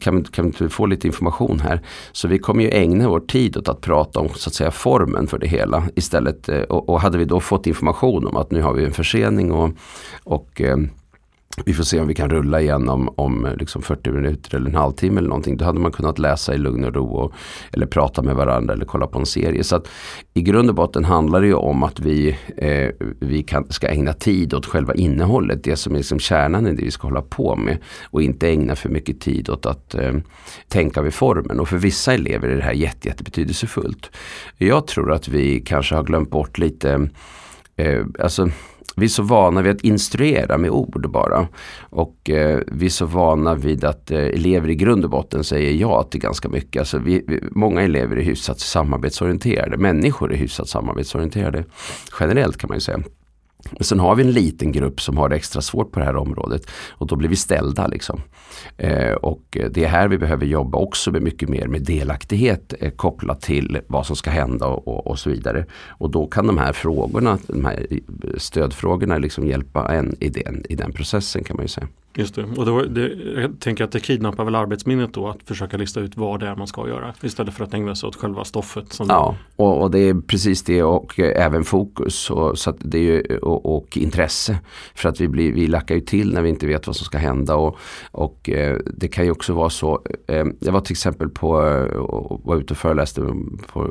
kan, 0.00 0.24
kan 0.24 0.44
vi 0.44 0.46
inte 0.46 0.68
få 0.68 0.86
lite 0.86 1.06
information 1.06 1.60
här? 1.60 1.80
Så 2.12 2.28
vi 2.28 2.38
kommer 2.38 2.64
ju 2.64 2.70
ägna 2.70 3.08
vår 3.08 3.20
tid 3.20 3.56
åt 3.56 3.68
att 3.68 3.80
prata 3.80 4.20
om 4.20 4.28
så 4.28 4.48
att 4.48 4.54
säga 4.54 4.70
formen 4.70 5.26
för 5.26 5.38
det 5.38 5.46
hela 5.46 5.84
istället. 5.96 6.48
Eh, 6.48 6.60
och, 6.60 6.88
och 6.88 7.00
hade 7.00 7.18
vi 7.18 7.24
då 7.24 7.40
fått 7.40 7.66
information 7.66 8.26
om 8.26 8.36
att 8.36 8.50
nu 8.50 8.62
har 8.62 8.72
vi 8.72 8.84
en 8.84 8.92
försening 8.92 9.52
och, 9.52 9.70
och 10.24 10.60
eh, 10.60 10.76
vi 11.64 11.74
får 11.74 11.84
se 11.84 12.00
om 12.00 12.08
vi 12.08 12.14
kan 12.14 12.30
rulla 12.30 12.60
igen 12.60 12.88
om, 12.88 13.08
om 13.16 13.48
liksom 13.58 13.82
40 13.82 14.10
minuter 14.10 14.56
eller 14.56 14.68
en 14.70 14.76
halvtimme 14.76 15.18
eller 15.18 15.28
någonting. 15.28 15.56
Då 15.56 15.64
hade 15.64 15.80
man 15.80 15.92
kunnat 15.92 16.18
läsa 16.18 16.54
i 16.54 16.58
lugn 16.58 16.84
och 16.84 16.94
ro 16.94 17.06
och, 17.06 17.32
eller 17.72 17.86
prata 17.86 18.22
med 18.22 18.36
varandra 18.36 18.74
eller 18.74 18.84
kolla 18.84 19.06
på 19.06 19.18
en 19.18 19.26
serie. 19.26 19.64
Så 19.64 19.76
att 19.76 19.88
i 20.34 20.42
grund 20.42 20.68
och 20.68 20.74
botten 20.74 21.04
handlar 21.04 21.40
det 21.40 21.46
ju 21.46 21.54
om 21.54 21.82
att 21.82 22.00
vi, 22.00 22.38
eh, 22.56 22.90
vi 23.20 23.42
kan, 23.42 23.72
ska 23.72 23.88
ägna 23.88 24.12
tid 24.12 24.54
åt 24.54 24.66
själva 24.66 24.94
innehållet. 24.94 25.64
Det 25.64 25.76
som 25.76 25.92
är 25.94 25.96
liksom 25.96 26.18
kärnan 26.18 26.66
i 26.66 26.74
det 26.74 26.84
vi 26.84 26.90
ska 26.90 27.06
hålla 27.06 27.22
på 27.22 27.56
med. 27.56 27.78
Och 28.04 28.22
inte 28.22 28.48
ägna 28.48 28.76
för 28.76 28.88
mycket 28.88 29.20
tid 29.20 29.50
åt 29.50 29.66
att 29.66 29.94
eh, 29.94 30.14
tänka 30.68 31.02
vid 31.02 31.14
formen. 31.14 31.60
Och 31.60 31.68
för 31.68 31.76
vissa 31.76 32.14
elever 32.14 32.48
är 32.48 32.56
det 32.56 32.62
här 32.62 32.72
jätte, 32.72 33.08
jättebetydelsefullt. 33.08 34.10
Jag 34.56 34.86
tror 34.86 35.12
att 35.12 35.28
vi 35.28 35.60
kanske 35.60 35.94
har 35.94 36.02
glömt 36.02 36.30
bort 36.30 36.58
lite 36.58 37.08
eh, 37.76 38.04
alltså 38.18 38.50
vi 39.00 39.06
är 39.06 39.08
så 39.08 39.22
vana 39.22 39.62
vid 39.62 39.72
att 39.72 39.80
instruera 39.80 40.58
med 40.58 40.70
ord 40.70 41.10
bara. 41.10 41.48
Och 41.80 42.30
eh, 42.30 42.60
vi 42.66 42.86
är 42.86 42.90
så 42.90 43.06
vana 43.06 43.54
vid 43.54 43.84
att 43.84 44.10
eh, 44.10 44.18
elever 44.18 44.68
i 44.68 44.74
grund 44.74 45.04
och 45.04 45.10
botten 45.10 45.44
säger 45.44 45.72
ja 45.72 46.02
till 46.02 46.20
ganska 46.20 46.48
mycket. 46.48 46.80
Alltså 46.80 46.98
vi, 46.98 47.24
vi, 47.26 47.40
många 47.50 47.82
elever 47.82 48.16
är 48.16 48.22
hyfsat 48.22 48.60
samarbetsorienterade. 48.60 49.76
Människor 49.76 50.32
är 50.32 50.36
hyfsat 50.36 50.68
samarbetsorienterade. 50.68 51.64
Generellt 52.20 52.56
kan 52.56 52.68
man 52.68 52.76
ju 52.76 52.80
säga. 52.80 53.00
Men 53.70 53.84
sen 53.84 54.00
har 54.00 54.14
vi 54.14 54.22
en 54.22 54.32
liten 54.32 54.72
grupp 54.72 55.00
som 55.00 55.16
har 55.16 55.28
det 55.28 55.36
extra 55.36 55.62
svårt 55.62 55.92
på 55.92 55.98
det 55.98 56.06
här 56.06 56.16
området 56.16 56.70
och 56.90 57.06
då 57.06 57.16
blir 57.16 57.28
vi 57.28 57.36
ställda. 57.36 57.86
Liksom. 57.86 58.20
Eh, 58.76 59.12
och 59.12 59.58
det 59.70 59.84
är 59.84 59.88
här 59.88 60.08
vi 60.08 60.18
behöver 60.18 60.46
jobba 60.46 60.78
också 60.78 61.10
med 61.10 61.22
mycket 61.22 61.48
mer 61.48 61.66
med 61.66 61.82
delaktighet 61.82 62.74
eh, 62.80 62.90
kopplat 62.90 63.40
till 63.40 63.80
vad 63.86 64.06
som 64.06 64.16
ska 64.16 64.30
hända 64.30 64.66
och, 64.66 64.88
och, 64.88 65.06
och, 65.06 65.18
så 65.18 65.30
vidare. 65.30 65.66
Och 65.88 66.10
då 66.10 66.26
kan 66.26 66.46
de 66.46 66.58
här 66.58 66.72
frågorna, 66.72 67.38
de 67.46 67.64
här 67.64 67.86
stödfrågorna 68.36 69.18
liksom 69.18 69.46
hjälpa 69.46 69.94
en 69.94 70.16
i 70.20 70.28
den, 70.28 70.64
i 70.68 70.74
den 70.74 70.92
processen 70.92 71.44
kan 71.44 71.56
man 71.56 71.64
ju 71.64 71.68
säga. 71.68 71.88
Just 72.14 72.34
det, 72.34 72.44
och 72.44 72.66
då, 72.66 72.82
det, 72.82 73.12
jag 73.40 73.60
tänker 73.60 73.84
att 73.84 73.92
det 73.92 74.00
kidnappar 74.00 74.44
väl 74.44 74.54
arbetsminnet 74.54 75.14
då 75.14 75.28
att 75.28 75.38
försöka 75.44 75.76
lista 75.76 76.00
ut 76.00 76.16
vad 76.16 76.40
det 76.40 76.46
är 76.46 76.56
man 76.56 76.66
ska 76.66 76.88
göra 76.88 77.14
istället 77.22 77.54
för 77.54 77.64
att 77.64 77.74
ägna 77.74 77.94
sig 77.94 78.06
åt 78.06 78.16
själva 78.16 78.44
stoffet. 78.44 78.98
ja, 79.08 79.36
och, 79.56 79.82
och, 79.82 79.90
det 79.90 79.98
är 79.98 80.14
precis 80.14 80.62
det 80.62 80.82
och 80.82 81.20
eh, 81.20 81.44
även 81.44 81.64
fokus 81.64 82.30
och, 82.30 82.58
så 82.58 82.74
det 82.78 82.98
är 82.98 83.02
ju, 83.02 83.38
och, 83.38 83.76
och, 83.76 83.96
intresse. 83.96 84.58
För 84.94 85.08
att 85.08 85.20
vi, 85.20 85.28
blir, 85.28 85.52
vi 85.52 85.66
lackar 85.66 85.94
ju 85.94 86.00
till 86.00 86.32
när 86.34 86.42
vi 86.42 86.48
inte 86.48 86.66
vet 86.66 86.86
vad 86.86 86.96
som 86.96 87.04
ska 87.04 87.18
hända 87.18 87.54
och, 87.54 87.78
och 88.10 88.50
eh, 88.50 88.78
det 88.96 89.08
kan 89.08 89.24
ju 89.24 89.30
också 89.30 89.52
vara 89.52 89.70
så. 89.70 90.02
Eh, 90.26 90.44
jag 90.60 90.72
var 90.72 90.80
till 90.80 90.94
exempel 90.94 91.28
på, 91.28 91.52
var 92.44 92.56
ute 92.56 92.72
och 92.72 92.78
föreläste 92.78 93.20
på, 93.72 93.90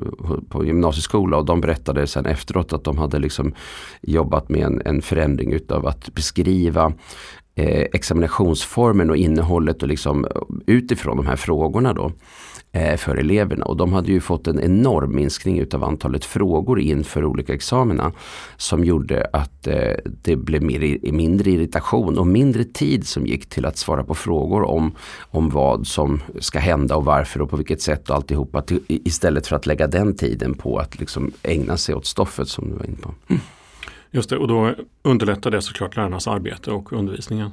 på 0.49 0.65
gymnasieskola 0.65 1.37
och 1.37 1.45
de 1.45 1.61
berättade 1.61 2.07
sen 2.07 2.25
efteråt 2.25 2.73
att 2.73 2.83
de 2.83 2.97
hade 2.97 3.19
liksom 3.19 3.53
jobbat 4.01 4.49
med 4.49 4.61
en, 4.61 4.81
en 4.85 5.01
förändring 5.01 5.51
utav 5.53 5.87
att 5.87 6.13
beskriva 6.13 6.93
eh, 7.59 7.87
examinationsformen 7.93 9.09
och 9.09 9.17
innehållet 9.17 9.81
och 9.81 9.87
liksom 9.87 10.25
eh, 10.25 10.41
utifrån 10.65 11.17
de 11.17 11.27
här 11.27 11.35
frågorna 11.35 11.93
då 11.93 12.11
eh, 12.71 12.97
för 12.97 13.15
eleverna. 13.15 13.65
Och 13.65 13.77
de 13.77 13.93
hade 13.93 14.11
ju 14.11 14.19
fått 14.19 14.47
en 14.47 14.59
enorm 14.59 15.15
minskning 15.15 15.59
utav 15.59 15.83
antalet 15.83 16.25
frågor 16.25 16.79
inför 16.79 17.25
olika 17.25 17.53
examina 17.53 18.11
som 18.57 18.85
gjorde 18.85 19.29
att 19.33 19.67
eh, 19.67 19.93
det 20.21 20.35
blev 20.35 20.63
mer, 20.63 21.11
mindre 21.11 21.51
irritation 21.51 22.17
och 22.17 22.27
mindre 22.27 22.63
tid 22.63 23.07
som 23.07 23.25
gick 23.25 23.49
till 23.49 23.65
att 23.65 23.77
svara 23.77 24.03
på 24.03 24.15
frågor 24.15 24.63
om, 24.63 24.95
om 25.31 25.49
vad 25.49 25.87
som 25.87 26.21
ska 26.39 26.59
hända 26.59 26.95
och 26.95 27.05
varför 27.05 27.41
och 27.41 27.49
på 27.49 27.57
vilket 27.57 27.81
sätt 27.81 28.09
och 28.09 28.15
alltihopa. 28.15 28.61
Till, 28.61 28.79
istället 28.87 29.47
för 29.47 29.55
att 29.55 29.65
lägga 29.65 29.87
den 29.87 30.15
tiden 30.15 30.53
på 30.53 30.77
att 30.77 30.99
liksom 30.99 31.31
ägna 31.43 31.77
sig 31.77 31.95
åt 31.95 32.05
stoffet 32.05 32.47
som 32.47 32.69
du 32.69 32.75
var 32.75 32.85
inne 32.85 32.97
på. 32.97 33.13
Mm. 33.27 33.41
Just 34.11 34.29
det, 34.29 34.37
och 34.37 34.47
då 34.47 34.75
underlättar 35.03 35.51
det 35.51 35.61
såklart 35.61 35.95
lärarnas 35.95 36.27
arbete 36.27 36.71
och 36.71 36.93
undervisningen. 36.93 37.51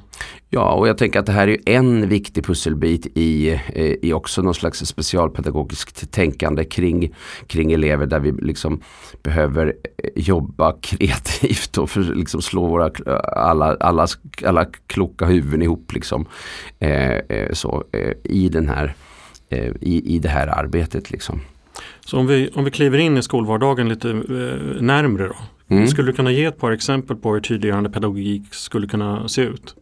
Ja, 0.49 0.71
och 0.71 0.87
jag 0.87 0.97
tänker 0.97 1.19
att 1.19 1.25
det 1.25 1.31
här 1.31 1.47
är 1.47 1.57
en 1.65 2.09
viktig 2.09 2.45
pusselbit 2.45 3.07
i, 3.17 3.49
eh, 3.49 3.95
i 4.01 4.13
också 4.13 4.41
någon 4.41 4.53
slags 4.53 4.79
specialpedagogiskt 4.79 6.11
tänkande 6.11 6.63
kring, 6.63 7.15
kring 7.47 7.71
elever 7.71 8.05
där 8.05 8.19
vi 8.19 8.31
liksom 8.31 8.81
behöver 9.23 9.67
eh, 9.67 10.09
jobba 10.15 10.75
kreativt 10.81 11.77
och 11.77 11.89
för, 11.89 12.01
liksom 12.01 12.41
slå 12.41 12.67
våra 12.67 12.91
alla, 13.35 13.75
alla, 13.79 14.07
alla 14.45 14.65
kloka 14.87 15.25
huvuden 15.25 15.61
ihop 15.61 15.93
liksom, 15.93 16.25
eh, 16.79 17.51
så, 17.53 17.83
eh, 17.91 18.13
i, 18.23 18.49
den 18.49 18.69
här, 18.69 18.95
eh, 19.49 19.71
i, 19.81 20.15
i 20.15 20.19
det 20.19 20.29
här 20.29 20.47
arbetet. 20.47 21.11
Liksom. 21.11 21.41
Så 22.05 22.19
om 22.19 22.27
vi, 22.27 22.49
om 22.53 22.63
vi 22.63 22.71
kliver 22.71 22.97
in 22.97 23.17
i 23.17 23.23
skolvardagen 23.23 23.89
lite 23.89 24.09
eh, 24.09 24.81
närmre 24.81 25.27
då. 25.27 25.35
Mm. 25.69 25.87
Skulle 25.87 26.11
du 26.11 26.15
kunna 26.15 26.31
ge 26.31 26.45
ett 26.45 26.59
par 26.59 26.71
exempel 26.71 27.15
på 27.17 27.33
hur 27.33 27.39
tydliggörande 27.41 27.89
pedagogik 27.89 28.53
skulle 28.53 28.87
kunna 28.87 29.27
se 29.27 29.41
ut? 29.41 29.75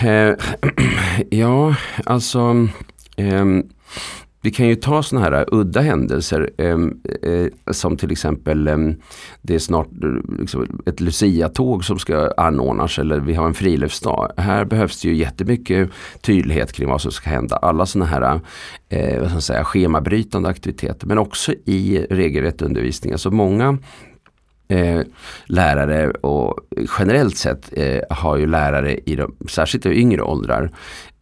Eh, 0.00 0.34
ja, 1.30 1.76
alltså 2.04 2.68
eh, 3.16 3.44
vi 4.46 4.50
kan 4.50 4.68
ju 4.68 4.76
ta 4.76 5.02
sådana 5.02 5.26
här 5.26 5.32
äh, 5.32 5.44
udda 5.52 5.80
händelser 5.80 6.50
ehm, 6.58 7.00
eh, 7.22 7.72
som 7.72 7.96
till 7.96 8.12
exempel 8.12 8.68
eh, 8.68 8.76
det 9.42 9.54
är 9.54 9.58
snart 9.58 9.86
eh, 9.86 10.38
liksom, 10.38 10.80
ett 10.86 11.00
Lucia-tåg 11.00 11.84
som 11.84 11.98
ska 11.98 12.32
anordnas 12.36 12.98
eller 12.98 13.20
vi 13.20 13.34
har 13.34 13.46
en 13.46 13.54
friluftsdag. 13.54 14.32
Här 14.36 14.64
behövs 14.64 15.00
det 15.00 15.08
ju 15.08 15.14
jättemycket 15.16 15.90
tydlighet 16.20 16.72
kring 16.72 16.88
vad 16.88 17.00
som 17.00 17.10
ska 17.10 17.30
hända. 17.30 17.56
Alla 17.56 17.86
sådana 17.86 18.10
här 18.10 18.40
eh, 18.88 19.20
vad 19.20 19.30
ska 19.30 19.40
säga, 19.40 19.64
schemabrytande 19.64 20.48
aktiviteter 20.48 21.06
men 21.06 21.18
också 21.18 21.52
i 21.52 22.06
regelrätt 22.10 22.62
undervisning. 22.62 23.12
Alltså 23.12 23.30
många 23.30 23.78
Eh, 24.68 25.00
lärare 25.46 26.10
och 26.10 26.58
generellt 26.98 27.36
sett 27.36 27.78
eh, 27.78 28.00
har 28.10 28.36
ju 28.36 28.46
lärare 28.46 28.98
i 29.06 29.16
de, 29.16 29.36
särskilt 29.48 29.86
i 29.86 30.00
yngre 30.00 30.22
åldrar 30.22 30.70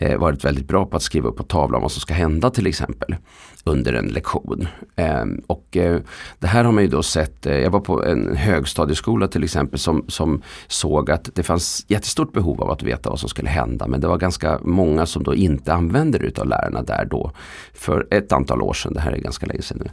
eh, 0.05 0.19
varit 0.19 0.45
väldigt 0.45 0.69
bra 0.69 0.87
på 0.87 0.97
att 0.97 1.03
skriva 1.03 1.29
upp 1.29 1.37
på 1.37 1.43
tavlan 1.43 1.83
vad 1.83 1.93
som 1.93 2.01
ska 2.01 2.15
hända 2.15 2.51
till 2.51 2.67
exempel 2.67 3.17
under 3.65 3.93
en 3.93 4.07
lektion. 4.07 4.69
Eh, 4.97 5.25
och 5.47 5.77
eh, 5.77 6.01
det 6.39 6.47
här 6.47 6.65
har 6.65 6.73
man 6.73 6.85
ju 6.85 6.91
då 6.91 7.03
sett, 7.03 7.47
eh, 7.47 7.57
jag 7.59 7.71
var 7.71 7.81
på 7.81 8.05
en 8.05 8.37
högstadieskola 8.37 9.29
till 9.29 9.45
exempel 9.45 9.79
som, 9.79 10.05
som 10.09 10.43
såg 10.67 11.11
att 11.11 11.31
det 11.35 11.43
fanns 11.43 11.85
jättestort 11.89 12.33
behov 12.33 12.63
av 12.63 12.71
att 12.71 12.83
veta 12.83 13.11
vad 13.11 13.21
som 13.21 13.29
skulle 13.29 13.49
hända 13.49 13.87
men 13.87 14.01
det 14.01 14.09
var 14.09 14.19
ganska 14.19 14.59
många 14.63 15.07
som 15.07 15.23
då 15.23 15.35
inte 15.35 15.75
använde 15.75 16.19
det 16.19 16.27
utav 16.27 16.47
lärarna 16.47 16.83
där 16.83 17.05
då 17.11 17.31
för 17.75 18.07
ett 18.11 18.33
antal 18.33 18.63
år 18.63 18.73
sedan, 18.73 18.95
det 18.95 19.01
här 19.01 19.13
är 19.13 19.19
ganska 19.19 19.47
länge 19.47 19.63
sedan 19.63 19.79
nu. 19.85 19.91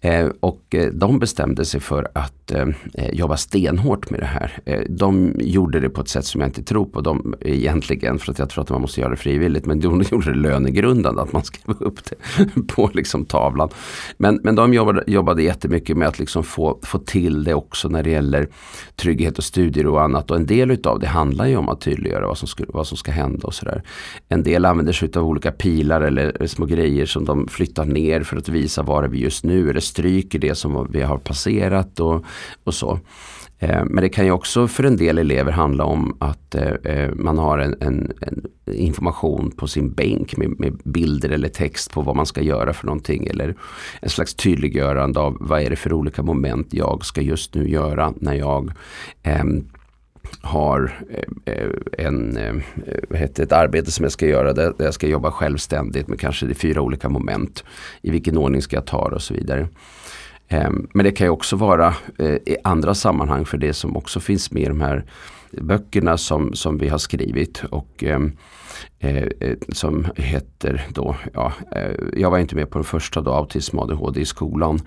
Ehm, 0.00 0.26
eh, 0.26 0.32
och 0.40 0.74
de 0.92 1.18
bestämde 1.18 1.64
sig 1.64 1.80
för 1.80 2.08
att 2.14 2.52
eh, 2.52 2.68
eh, 2.94 3.10
jobba 3.14 3.36
stenhårt 3.36 4.10
med 4.10 4.20
det 4.20 4.26
här. 4.26 4.58
Eh, 4.64 4.80
de 4.88 5.34
gjorde 5.38 5.80
det 5.80 5.88
på 5.88 6.00
ett 6.00 6.08
sätt 6.08 6.24
som 6.24 6.40
jag 6.40 6.48
inte 6.48 6.62
tror 6.62 6.84
på 6.84 7.00
de, 7.00 7.34
egentligen 7.40 8.18
för 8.18 8.32
att 8.32 8.38
jag 8.38 8.50
tror 8.50 8.62
att 8.62 8.70
man 8.70 8.80
måste 8.80 9.00
göra 9.00 9.10
det 9.10 9.16
frivilligt 9.16 9.43
men 9.48 9.80
de 9.80 10.02
gjorde 10.10 10.32
det 10.32 10.38
lönegrundande 10.38 11.22
att 11.22 11.32
man 11.32 11.44
skrev 11.44 11.76
upp 11.80 11.98
det 12.04 12.16
på 12.74 12.90
liksom 12.94 13.24
tavlan. 13.24 13.68
Men, 14.16 14.40
men 14.42 14.54
de 14.54 14.74
jobbade, 14.74 15.04
jobbade 15.06 15.42
jättemycket 15.42 15.96
med 15.96 16.08
att 16.08 16.18
liksom 16.18 16.44
få, 16.44 16.78
få 16.82 16.98
till 16.98 17.44
det 17.44 17.54
också 17.54 17.88
när 17.88 18.02
det 18.02 18.10
gäller 18.10 18.48
trygghet 18.96 19.38
och 19.38 19.44
studier 19.44 19.86
och 19.86 20.02
annat. 20.02 20.30
Och 20.30 20.36
en 20.36 20.46
del 20.46 20.70
utav 20.70 21.00
det 21.00 21.06
handlar 21.06 21.46
ju 21.46 21.56
om 21.56 21.68
att 21.68 21.80
tydliggöra 21.80 22.26
vad 22.26 22.38
som, 22.38 22.48
skulle, 22.48 22.68
vad 22.72 22.86
som 22.86 22.96
ska 22.96 23.12
hända 23.12 23.46
och 23.46 23.54
sådär. 23.54 23.82
En 24.28 24.42
del 24.42 24.64
använder 24.64 24.92
sig 24.92 25.10
av 25.16 25.24
olika 25.24 25.52
pilar 25.52 26.00
eller 26.00 26.46
små 26.46 26.66
grejer 26.66 27.06
som 27.06 27.24
de 27.24 27.48
flyttar 27.48 27.84
ner 27.84 28.22
för 28.22 28.36
att 28.36 28.48
visa 28.48 28.82
var 28.82 29.02
är 29.02 29.08
vi 29.08 29.18
just 29.18 29.44
nu 29.44 29.70
eller 29.70 29.80
stryker 29.80 30.38
det 30.38 30.54
som 30.54 30.88
vi 30.90 31.02
har 31.02 31.18
passerat 31.18 32.00
och, 32.00 32.24
och 32.64 32.74
så. 32.74 33.00
Eh, 33.64 33.84
men 33.84 34.02
det 34.02 34.08
kan 34.08 34.24
ju 34.24 34.30
också 34.30 34.68
för 34.68 34.84
en 34.84 34.96
del 34.96 35.18
elever 35.18 35.52
handla 35.52 35.84
om 35.84 36.16
att 36.18 36.54
eh, 36.54 36.68
eh, 36.84 37.10
man 37.14 37.38
har 37.38 37.58
en, 37.58 37.76
en, 37.80 38.12
en 38.20 38.46
information 38.66 39.50
på 39.50 39.66
sin 39.66 39.92
bänk 39.92 40.36
med, 40.36 40.60
med, 40.60 40.80
bilder 40.84 41.30
eller 41.30 41.48
text 41.48 41.92
på 41.92 42.02
vad 42.02 42.16
man 42.16 42.26
ska 42.26 42.42
göra 42.42 42.72
för 42.72 42.86
någonting. 42.86 43.26
Eller 43.26 43.54
en 44.00 44.08
slags 44.08 44.34
tydliggörande 44.34 45.20
av 45.20 45.36
vad 45.40 45.62
är 45.62 45.70
det 45.70 45.76
för 45.76 45.92
olika 45.92 46.22
moment 46.22 46.74
jag 46.74 47.04
ska 47.04 47.20
just 47.20 47.54
nu 47.54 47.68
göra 47.68 48.12
när 48.16 48.34
jag 48.34 48.72
ehm, 49.22 49.56
eh, 49.56 49.62
har 50.42 50.92
en, 51.98 52.38
vad 53.08 53.18
heter 53.18 53.42
ett 53.42 53.52
arbete 53.52 53.90
som 53.90 54.02
jag 54.02 54.12
ska 54.12 54.26
göra 54.26 54.52
där 54.52 54.74
jag 54.78 54.94
ska 54.94 55.06
jobba 55.06 55.30
självständigt 55.30 56.08
med 56.08 56.20
kanske 56.20 56.46
det 56.46 56.54
fyra 56.54 56.80
olika 56.80 57.08
moment. 57.08 57.64
I 58.02 58.10
vilken 58.10 58.36
ordning 58.36 58.62
ska 58.62 58.76
jag 58.76 58.86
ta 58.86 59.08
det 59.08 59.14
och 59.14 59.22
så 59.22 59.34
vidare. 59.34 59.68
Ehm, 60.48 60.88
men 60.92 61.04
det 61.04 61.12
kan 61.12 61.26
ju 61.26 61.30
också 61.30 61.56
vara 61.56 61.94
eh, 62.18 62.26
i 62.34 62.56
andra 62.64 62.94
sammanhang 62.94 63.44
för 63.44 63.58
det 63.58 63.72
som 63.72 63.96
också 63.96 64.20
finns 64.20 64.50
med 64.50 64.62
i 64.62 64.66
de 64.66 64.80
här 64.80 65.04
böckerna 65.60 66.18
som, 66.18 66.54
som 66.54 66.78
vi 66.78 66.88
har 66.88 66.98
skrivit. 66.98 67.64
Och 67.70 68.04
eh, 68.04 68.20
eh, 68.98 69.28
eh, 69.40 69.56
som 69.68 70.06
heter 70.16 70.86
då, 70.88 71.16
ja, 71.32 71.52
eh, 71.76 71.90
jag 72.16 72.30
var 72.30 72.38
inte 72.38 72.56
med 72.56 72.70
på 72.70 72.78
den 72.78 72.84
första 72.84 73.20
då, 73.20 73.32
Autism 73.32 73.78
och 73.78 73.84
ADHD 73.84 74.20
i 74.20 74.24
skolan. 74.24 74.80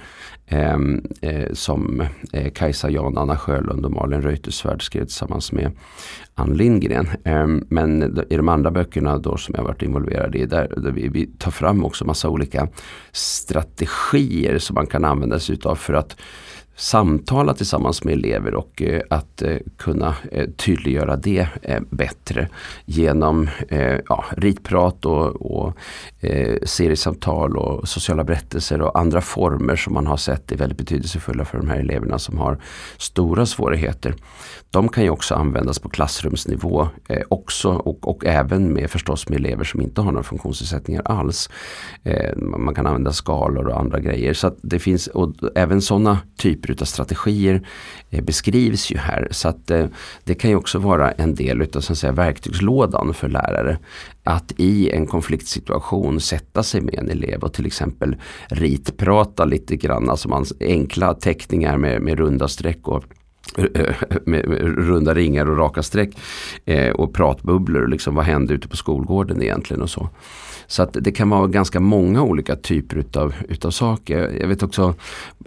Eh, 0.46 0.78
eh, 1.22 1.54
som 1.54 2.04
eh, 2.34 2.52
Kajsa 2.52 2.90
Jan, 2.90 3.18
Anna 3.18 3.38
Sjölund 3.38 3.86
och 3.86 3.92
Malin 3.92 4.22
Reuterswärd 4.22 4.84
skrev 4.84 5.04
tillsammans 5.04 5.52
med 5.52 5.72
Ann 6.36 6.54
Lindgren. 6.54 7.08
Eh, 7.24 7.48
men 7.70 8.20
i 8.30 8.38
de 8.38 8.50
andra 8.50 8.72
böckerna 8.72 9.18
då 9.18 9.38
som 9.38 9.56
jag 9.58 9.64
varit 9.64 9.82
involverad 9.82 10.36
i, 10.36 10.46
där, 10.46 10.74
där 10.78 10.92
vi, 10.92 11.08
vi, 11.08 11.26
tar 11.26 11.52
fram 11.52 11.86
också 11.86 12.06
massa 12.06 12.30
olika 12.30 12.68
strategier 13.12 14.58
som 14.58 14.74
man 14.74 14.88
kan 14.88 15.06
använda 15.06 15.40
sig 15.40 15.56
utav 15.56 15.76
för 15.76 15.94
att 15.94 16.16
samtala 16.78 17.54
tillsammans 17.54 18.04
med 18.04 18.14
elever 18.14 18.56
och 18.56 18.82
eh, 18.82 19.02
att 19.10 19.42
eh, 19.42 19.58
kunna 19.78 20.16
eh, 20.32 20.50
tydliggöra 20.50 21.16
det 21.16 21.48
eh, 21.62 21.82
bättre 21.90 22.50
genom 22.86 23.50
eh, 23.70 24.00
ja, 24.10 24.26
ritprat 24.38 25.06
och, 25.06 25.26
och 25.36 25.74
eh, 26.20 26.58
seriesamtal 26.64 27.58
och 27.58 27.88
sociala 27.88 28.24
berättelser 28.24 28.82
och 28.82 29.00
andra 29.00 29.22
former 29.22 29.76
som 29.76 29.94
man 29.94 30.08
har 30.08 30.18
sett 30.18 30.52
är 30.52 30.58
väldigt 30.58 30.78
betydelsefulla 30.78 31.46
för 31.46 31.58
de 31.58 31.70
här 31.70 31.80
eleverna 31.80 32.20
som 32.20 32.38
har 32.38 32.58
stora 32.98 33.46
svårigheter. 33.46 34.16
De 34.72 34.90
kan 34.90 35.04
ju 35.04 35.10
också 35.10 35.36
användas 35.36 35.80
på 35.80 35.90
klassrumsnivå 35.90 36.88
eh, 37.10 37.22
också 37.30 37.70
och, 37.70 38.08
och 38.08 38.26
även 38.26 38.74
med 38.74 38.90
förstås 38.90 39.30
med 39.30 39.40
elever 39.40 39.64
som 39.64 39.82
inte 39.82 40.02
har 40.02 40.12
några 40.12 40.24
funktionsnedsättningar 40.24 41.02
alls. 41.06 41.50
Eh, 42.04 42.38
man 42.38 42.76
kan 42.76 42.88
använda 42.88 43.12
skalor 43.12 43.68
och 43.68 43.80
andra 43.80 44.00
grejer. 44.00 44.34
Så 44.34 44.56
det 44.62 44.80
finns, 44.80 45.08
och 45.08 45.34
även 45.56 45.82
sådana 45.82 46.20
typer 46.38 46.67
av 46.82 46.86
strategier 46.86 47.68
eh, 48.10 48.24
beskrivs 48.24 48.92
ju 48.92 48.98
här. 48.98 49.28
Så 49.32 49.50
att 49.50 49.72
eh, 49.72 49.86
det 50.24 50.36
kan 50.36 50.50
ju 50.50 50.56
också 50.56 50.80
vara 50.80 51.12
en 51.12 51.36
del 51.36 51.62
utav 51.62 51.82
så 51.82 51.94
att 51.94 52.00
säga, 52.00 52.14
verktygslådan 52.14 53.14
för 53.14 53.30
lärare. 53.30 53.78
Att 54.24 54.52
i 54.58 54.90
en 54.90 55.08
konfliktsituation 55.08 56.20
sätta 56.20 56.64
sig 56.64 56.82
med 56.82 56.94
en 56.94 57.10
elev 57.10 57.44
och 57.44 57.54
till 57.54 57.66
exempel 57.66 58.16
ritprata 58.48 59.46
lite 59.46 59.76
grann. 59.76 60.10
Alltså 60.10 60.30
man, 60.30 60.46
enkla 60.60 61.14
teckningar 61.14 61.78
med, 61.78 62.02
med 62.02 62.20
runda 62.20 62.48
streck 62.48 62.88
och 62.88 63.04
med, 64.26 64.46
runda 64.78 65.14
ringar 65.14 65.46
och 65.46 65.58
raka 65.58 65.84
streck 65.84 66.18
eh, 66.66 66.92
och 66.92 67.14
pratbubblor. 67.14 67.88
Liksom, 67.88 68.16
vad 68.16 68.26
hände 68.26 68.54
ute 68.54 68.68
på 68.68 68.78
skolgården 68.78 69.42
egentligen 69.42 69.82
och 69.82 69.90
så. 69.90 70.10
Så 70.70 70.84
att 70.84 70.98
det 71.02 71.12
kan 71.12 71.30
vara 71.30 71.48
ganska 71.48 71.80
många 71.80 72.22
olika 72.22 72.56
typer 72.56 72.98
utav, 72.98 73.36
utav 73.50 73.72
saker. 73.72 74.38
Jag 74.42 74.48
vet 74.48 74.64
också 74.64 74.96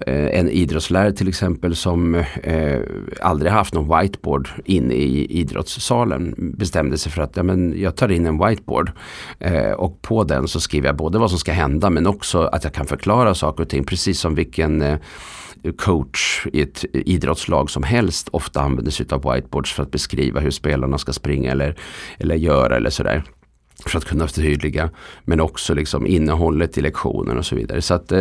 eh, 0.07 0.39
en 0.39 0.51
idrottslärare 0.51 1.13
till 1.13 1.29
exempel 1.29 1.77
som 1.77 2.15
eh, 2.43 2.79
aldrig 3.21 3.53
haft 3.53 3.75
någon 3.75 4.01
whiteboard 4.01 4.49
inne 4.65 4.95
i 4.95 5.27
idrottssalen 5.41 6.35
bestämde 6.39 6.99
sig 6.99 7.13
för 7.13 7.23
att 7.23 7.37
ja, 7.37 7.43
men 7.43 7.81
jag 7.81 7.97
tar 7.97 8.09
in 8.09 8.27
en 8.27 8.47
whiteboard 8.47 8.93
eh, 9.39 9.71
och 9.71 10.03
på 10.03 10.25
den 10.25 10.49
så 10.49 10.61
skriver 10.61 10.89
jag 10.89 10.97
både 10.97 11.19
vad 11.19 11.31
som 11.31 11.39
ska 11.39 11.53
hända 11.53 11.91
men 11.91 12.07
också 12.07 12.43
att 12.43 12.65
jag 12.65 12.73
kan 12.73 12.87
förklara 12.87 13.35
saker 13.35 13.63
och 13.63 13.69
ting 13.69 13.85
precis 13.85 14.21
som 14.21 14.35
vilken 14.35 14.83
eh, 14.83 14.99
coach 15.77 16.47
i 16.53 16.63
ett 16.63 16.85
idrottslag 16.93 17.71
som 17.71 17.83
helst 17.83 18.29
ofta 18.33 18.61
använder 18.61 18.93
sig 18.93 19.07
av 19.11 19.33
whiteboards 19.33 19.73
för 19.73 19.83
att 19.83 19.91
beskriva 19.91 20.41
hur 20.41 20.51
spelarna 20.51 20.99
ska 20.99 21.13
springa 21.13 21.51
eller, 21.51 21.77
eller 22.19 22.35
göra 22.35 22.77
eller 22.77 22.91
sådär 22.91 23.25
för 23.89 23.99
att 23.99 24.05
kunna 24.05 24.27
förtydliga. 24.27 24.91
Men 25.25 25.41
också 25.41 25.75
liksom 25.75 26.07
innehållet 26.07 26.79
i 26.79 26.81
lektionen 26.81 27.39
och 27.39 27.47
så 27.47 27.57
vidare. 27.57 27.83
Så 27.83 27.95
att 27.95 28.13
eh, 28.13 28.19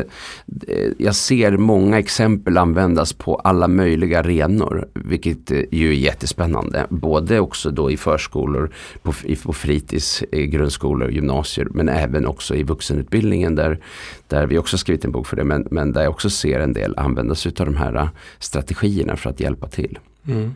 eh, 0.68 0.92
jag 0.98 1.16
ser 1.16 1.58
många 1.58 2.00
exempel 2.00 2.58
användas 2.58 3.14
på 3.14 3.36
alla 3.36 3.68
möjliga 3.68 4.20
arenor. 4.20 4.88
Vilket 4.94 5.52
eh, 5.52 5.62
ju 5.72 5.90
är 5.90 5.94
jättespännande. 5.94 6.86
Både 6.90 7.40
också 7.40 7.72
då 7.72 7.92
i 7.92 7.98
förskolor, 7.98 8.72
på, 9.02 9.14
på 9.44 9.54
fritids, 9.54 10.24
i 10.32 10.48
grundskolor 10.48 11.08
och 11.08 11.14
gymnasier. 11.14 11.68
Men 11.72 11.90
även 11.90 12.26
också 12.26 12.56
i 12.56 12.64
vuxenutbildningen 12.64 13.56
där, 13.56 13.80
där 14.28 14.48
vi 14.48 14.58
också 14.58 14.78
skrivit 14.78 15.06
en 15.06 15.12
bok 15.12 15.28
för 15.28 15.36
det. 15.36 15.44
Men, 15.44 15.68
men 15.72 15.92
där 15.92 16.02
jag 16.02 16.12
också 16.12 16.30
ser 16.30 16.60
en 16.60 16.74
del 16.74 16.94
användas 16.98 17.46
av 17.46 17.66
de 17.66 17.76
här 17.76 17.96
eh, 17.96 18.10
strategierna 18.40 19.16
för 19.16 19.30
att 19.30 19.40
hjälpa 19.40 19.68
till. 19.68 20.00
Mm. 20.28 20.56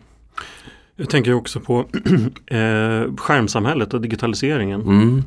Jag 0.95 1.09
tänker 1.09 1.33
också 1.33 1.59
på 1.59 1.79
eh, 2.45 3.15
skärmsamhället 3.17 3.93
och 3.93 4.01
digitaliseringen. 4.01 4.81
Mm. 4.81 5.23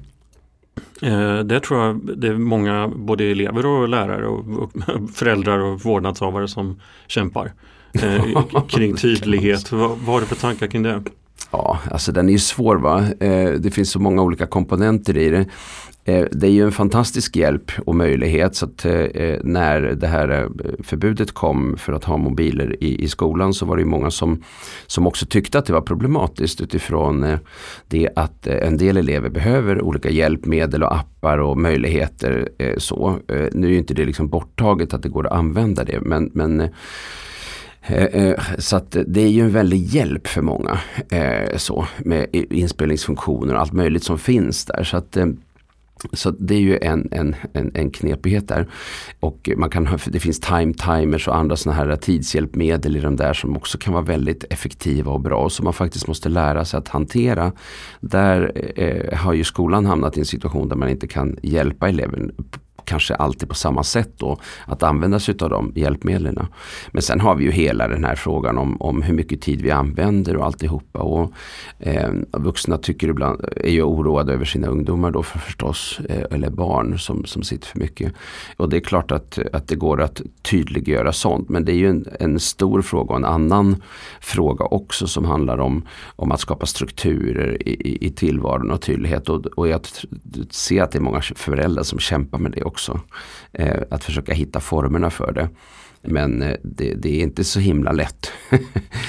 Eh, 1.03 1.45
det 1.45 1.61
tror 1.61 1.81
jag 1.81 2.01
det 2.17 2.29
är 2.29 2.35
många 2.37 2.89
både 2.89 3.25
elever 3.25 3.67
och 3.67 3.89
lärare 3.89 4.27
och, 4.27 4.63
och 4.63 4.73
föräldrar 5.15 5.59
och 5.59 5.81
vårdnadshavare 5.81 6.49
som 6.49 6.81
kämpar. 7.07 7.53
eh, 8.03 8.43
kring 8.69 8.97
tydlighet. 8.97 9.73
vad, 9.73 9.91
vad 9.91 10.15
har 10.15 10.21
du 10.21 10.27
för 10.27 10.37
tankar 10.37 10.67
kring 10.67 10.83
det? 10.83 11.03
Ja, 11.51 11.79
alltså 11.91 12.13
den 12.13 12.29
är 12.29 12.33
ju 12.33 12.39
svår 12.39 12.77
va. 12.77 13.05
Eh, 13.21 13.51
det 13.51 13.71
finns 13.71 13.91
så 13.91 13.99
många 13.99 14.23
olika 14.23 14.47
komponenter 14.47 15.17
i 15.17 15.29
det. 15.29 15.47
Eh, 16.05 16.27
det 16.33 16.47
är 16.47 16.51
ju 16.51 16.65
en 16.65 16.73
fantastisk 16.73 17.37
hjälp 17.37 17.73
och 17.87 17.95
möjlighet 17.95 18.57
så 18.57 18.67
att 18.67 18.85
eh, 18.85 19.37
när 19.45 19.81
det 19.81 20.07
här 20.07 20.49
förbudet 20.85 21.33
kom 21.33 21.77
för 21.79 21.93
att 21.93 22.05
ha 22.05 22.17
mobiler 22.17 22.85
i, 22.85 23.05
i 23.05 23.09
skolan 23.09 23.55
så 23.55 23.67
var 23.67 23.77
det 23.77 23.85
många 23.85 24.11
som, 24.11 24.43
som 24.87 25.07
också 25.07 25.27
tyckte 25.27 25.59
att 25.59 25.67
det 25.67 25.73
var 25.73 25.81
problematiskt 25.81 26.61
utifrån 26.61 27.39
det 27.89 28.09
att 28.17 28.47
en 28.47 28.77
del 28.77 28.97
elever 28.97 29.29
behöver 29.29 29.83
olika 29.83 30.11
hjälpmedel 30.11 30.83
och 30.83 30.97
appar 30.97 31.39
och 31.39 31.59
möjligheter. 31.59 32.49
så. 32.79 33.19
Nu 33.53 33.75
är 33.75 33.79
inte 33.79 33.95
det 33.95 34.05
liksom 34.05 34.29
borttaget 34.29 34.95
att 34.95 35.03
det 35.03 35.09
går 35.09 35.27
att 35.27 35.33
använda 35.33 35.85
det 35.85 36.01
men, 36.01 36.31
men 36.35 36.69
Eh, 37.87 38.05
eh, 38.05 38.41
så 38.59 38.77
att 38.77 38.97
det 39.07 39.21
är 39.21 39.29
ju 39.29 39.43
en 39.43 39.53
väldig 39.53 39.87
hjälp 39.87 40.27
för 40.27 40.43
många. 40.43 40.79
Eh, 41.09 41.57
så, 41.57 41.87
med 41.99 42.27
inspelningsfunktioner 42.33 43.55
och 43.55 43.61
allt 43.61 43.73
möjligt 43.73 44.05
som 44.05 44.19
finns 44.19 44.65
där. 44.65 44.85
Så 44.85 44.97
att 44.97 45.17
så 46.13 46.31
det 46.31 46.55
är 46.55 46.61
ju 46.61 46.79
en, 46.79 47.09
en, 47.11 47.37
en, 47.53 47.71
en 47.75 47.91
knepighet 47.91 48.49
där. 48.49 48.67
Och 49.21 49.51
man 49.57 49.71
kan 49.71 49.99
det 50.07 50.21
finns 50.21 50.41
time 50.41 50.75
timers 50.75 51.29
och 51.29 51.37
andra 51.37 51.57
sådana 51.57 51.77
här 51.85 51.97
tidshjälpmedel 51.97 52.97
i 52.97 53.01
de 53.01 53.17
där 53.17 53.33
som 53.33 53.57
också 53.57 53.79
kan 53.79 53.93
vara 53.93 54.05
väldigt 54.05 54.45
effektiva 54.51 55.13
och 55.13 55.21
bra. 55.21 55.51
Som 55.51 55.65
man 55.65 55.73
faktiskt 55.73 56.09
måste 56.09 56.29
lära 56.29 56.65
sig 56.65 56.79
att 56.79 56.89
hantera. 56.89 57.53
Där 58.01 58.53
eh, 58.77 59.19
har 59.19 59.33
ju 59.33 59.45
skolan 59.45 59.87
hamnat 59.87 60.17
i 60.17 60.21
en 60.21 60.27
situation 60.27 60.69
där 60.69 60.77
man 60.77 60.89
inte 60.89 61.07
kan 61.07 61.37
hjälpa 61.43 61.89
eleven 61.89 62.33
kanske 62.85 63.15
alltid 63.15 63.49
på 63.49 63.55
samma 63.55 63.83
sätt 63.83 64.11
då 64.17 64.39
att 64.67 64.83
använda 64.83 65.19
sig 65.19 65.35
av 65.41 65.51
de 65.51 65.73
hjälpmedlen. 65.75 66.47
Men 66.91 67.03
sen 67.03 67.21
har 67.21 67.35
vi 67.35 67.45
ju 67.45 67.51
hela 67.51 67.89
den 67.89 68.05
här 68.05 68.15
frågan 68.15 68.59
om, 68.59 68.83
om 68.83 69.03
hur 69.03 69.15
mycket 69.15 69.41
tid 69.41 69.63
vi 69.63 69.71
använder 69.71 70.37
och 70.37 70.47
alltihopa. 70.47 70.99
Och, 70.99 71.33
eh, 71.79 72.11
vuxna 72.33 72.79
tycker 72.79 73.09
ibland, 73.09 73.45
är 73.57 73.71
ju 73.71 73.83
oroade 73.83 74.33
över 74.33 74.45
sina 74.45 74.67
ungdomar 74.67 75.11
då 75.11 75.23
för 75.23 75.39
förstås, 75.39 76.01
eh, 76.09 76.25
eller 76.31 76.51
barn 76.51 76.99
som, 76.99 77.25
som 77.25 77.43
sitter 77.43 77.67
för 77.67 77.79
mycket. 77.79 78.13
Och 78.57 78.69
det 78.69 78.77
är 78.77 78.81
klart 78.81 79.11
att, 79.11 79.39
att 79.53 79.69
det 79.69 79.77
går 79.77 80.03
att 80.03 80.21
tydliggöra 80.43 81.13
sånt 81.13 81.49
men 81.49 81.65
det 81.65 81.73
är 81.73 81.77
ju 81.77 81.89
en, 81.91 82.07
en 82.21 82.41
stor 82.41 82.83
fråga 82.83 83.11
och 83.11 83.17
en 83.17 83.25
annan 83.25 83.83
fråga 84.21 84.65
också 84.65 85.07
som 85.07 85.25
handlar 85.25 85.59
om, 85.59 85.83
om 86.17 86.33
att 86.33 86.41
skapa 86.41 86.67
strukturer 86.67 87.69
i, 87.69 88.07
i 88.07 88.11
tillvaron 88.11 88.71
och 88.71 88.81
tydlighet. 88.81 89.29
Och, 89.29 89.47
och 89.47 89.69
jag 89.69 89.81
ser 90.51 90.83
att 90.83 90.93
det 90.93 90.99
är 90.99 91.03
många 91.03 91.21
föräldrar 91.21 91.83
som 91.83 91.99
kämpar 91.99 92.39
med 92.39 92.53
det 92.53 92.63
också. 92.67 93.01
Eh, 93.53 93.83
att 93.91 94.05
försöka 94.05 94.35
hitta 94.35 94.61
formerna 94.61 95.11
för 95.11 95.33
det. 95.33 95.49
Men 96.09 96.43
eh, 96.43 96.57
det, 96.63 96.95
det, 96.95 97.09
är 97.09 97.23
inte 97.23 97.45
så 97.45 97.61
himla 97.61 97.93
lätt. 97.93 98.33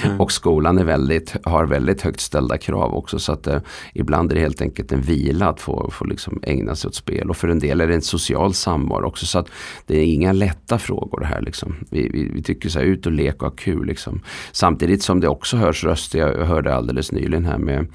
mm. 0.03 0.19
och 0.21 0.31
skolan 0.31 0.77
är 0.77 0.83
väldigt, 0.83 1.35
har 1.43 1.65
väldigt 1.65 2.01
högt 2.01 2.19
ställda 2.19 2.57
krav 2.57 2.93
också. 2.93 3.19
Så 3.19 3.31
att 3.31 3.47
eh, 3.47 3.59
ibland 3.93 4.31
är 4.31 4.35
det 4.35 4.41
helt 4.41 4.61
enkelt 4.61 4.91
en 4.91 5.01
vila 5.01 5.49
att 5.49 5.61
få, 5.61 5.91
få 5.91 6.05
liksom 6.05 6.39
ägna 6.43 6.75
sig 6.75 6.87
åt 6.87 6.95
spel. 6.95 7.29
Och 7.29 7.37
för 7.37 7.47
en 7.47 7.59
del 7.59 7.81
är 7.81 7.87
det 7.87 7.95
en 7.95 8.01
social 8.01 8.53
samvaro 8.53 9.07
också. 9.07 9.25
Så 9.25 9.39
att 9.39 9.49
det 9.85 9.97
är 9.97 10.05
inga 10.05 10.33
lätta 10.33 10.79
frågor 10.79 11.19
det 11.19 11.25
här. 11.25 11.41
Liksom. 11.41 11.75
Vi, 11.89 12.09
vi, 12.09 12.29
vi, 12.33 12.43
tycker 12.43 12.69
så 12.69 12.79
här, 12.79 12.85
ut 12.85 13.05
och 13.05 13.11
leka 13.11 13.45
och 13.45 13.51
ha 13.51 13.55
kul. 13.55 13.87
Liksom. 13.87 14.21
Samtidigt 14.51 15.03
som 15.03 15.19
det 15.19 15.27
också 15.27 15.57
hörs 15.57 15.83
röster. 15.83 16.19
Jag 16.19 16.45
hörde 16.45 16.75
alldeles 16.75 17.11
nyligen 17.11 17.45
här 17.45 17.57
med, 17.57 17.87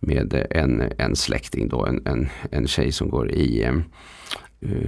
med 0.00 0.46
en, 0.50 0.92
en 0.98 1.16
släkting 1.16 1.68
då. 1.68 1.86
En, 1.86 2.06
en, 2.06 2.28
en 2.50 2.66
tjej 2.66 2.92
som 2.92 3.10
går 3.10 3.30
i 3.30 3.62
Eh, 3.64 3.72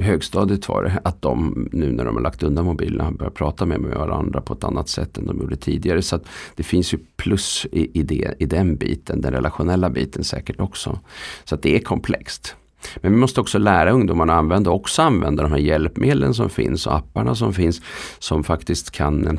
högstadiet 0.00 0.68
var 0.68 0.82
det, 0.82 1.00
att 1.04 1.22
de 1.22 1.68
nu 1.72 1.92
när 1.92 2.04
de 2.04 2.14
har 2.14 2.22
lagt 2.22 2.42
undan 2.42 2.64
mobilerna 2.64 3.10
börjar 3.10 3.30
prata 3.30 3.66
med 3.66 3.80
varandra 3.80 4.40
på 4.40 4.54
ett 4.54 4.64
annat 4.64 4.88
sätt 4.88 5.18
än 5.18 5.26
de 5.26 5.40
gjorde 5.40 5.56
tidigare. 5.56 6.02
Så 6.02 6.20
det 6.54 6.62
finns 6.62 6.94
ju 6.94 6.98
plus 7.16 7.66
i, 7.72 7.98
i, 7.98 8.02
det, 8.02 8.34
i 8.38 8.46
den 8.46 8.76
biten, 8.76 9.20
den 9.20 9.32
relationella 9.32 9.90
biten 9.90 10.24
säkert 10.24 10.60
också. 10.60 11.00
Så 11.44 11.54
att 11.54 11.62
det 11.62 11.76
är 11.76 11.80
komplext. 11.80 12.56
Men 12.96 13.12
vi 13.12 13.18
måste 13.18 13.40
också 13.40 13.58
lära 13.58 13.90
ungdomarna 13.90 14.32
att 14.32 14.38
använda, 14.38 14.70
också 14.70 15.02
använda 15.02 15.42
de 15.42 15.52
här 15.52 15.58
hjälpmedlen 15.58 16.34
som 16.34 16.50
finns 16.50 16.86
och 16.86 16.96
apparna 16.96 17.34
som 17.34 17.52
finns 17.52 17.82
som 18.18 18.44
faktiskt 18.44 18.90
kan 18.90 19.38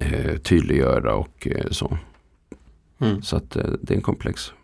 eh, 0.00 0.36
tydliggöra 0.36 1.14
och 1.14 1.48
eh, 1.50 1.70
så. 1.70 1.98
Mm. 2.98 3.22
Så 3.22 3.36
att 3.36 3.56
eh, 3.56 3.64
det 3.82 3.94
är 3.94 3.96
en 3.96 4.02
komplex 4.02 4.52
Eh, 4.52 4.59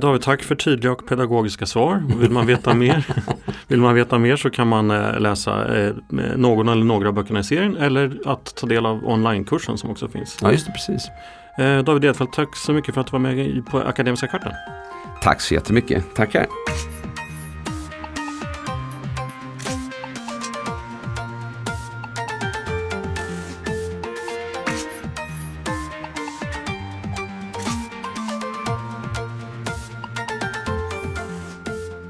David, 0.00 0.22
tack 0.22 0.42
för 0.42 0.54
tydliga 0.54 0.92
och 0.92 1.06
pedagogiska 1.06 1.66
svar. 1.66 2.02
Vill 2.18 2.30
man 2.30 2.46
veta 2.46 2.74
mer, 2.74 3.06
vill 3.68 3.80
man 3.80 3.94
veta 3.94 4.18
mer 4.18 4.36
så 4.36 4.50
kan 4.50 4.68
man 4.68 4.90
eh, 4.90 5.20
läsa 5.20 5.78
eh, 5.78 5.92
någon 6.36 6.68
eller 6.68 6.84
några 6.84 7.08
av 7.08 7.14
böckerna 7.14 7.40
i 7.40 7.44
serien 7.44 7.76
eller 7.76 8.18
att 8.24 8.56
ta 8.56 8.66
del 8.66 8.86
av 8.86 9.06
onlinekursen 9.06 9.78
som 9.78 9.90
också 9.90 10.08
finns. 10.08 10.38
Ja, 10.42 10.52
just 10.52 10.66
det, 10.66 10.72
precis. 10.72 11.10
David 11.84 12.04
Edfeldt, 12.04 12.32
tack 12.32 12.56
så 12.56 12.72
mycket 12.72 12.94
för 12.94 13.00
att 13.00 13.06
du 13.06 13.10
var 13.10 13.18
med 13.18 13.66
på 13.66 13.78
Akademiska 13.78 14.26
kvarten. 14.26 14.52
Tack 15.22 15.40
så 15.40 15.54
jättemycket. 15.54 16.14
Tackar. 16.14 16.46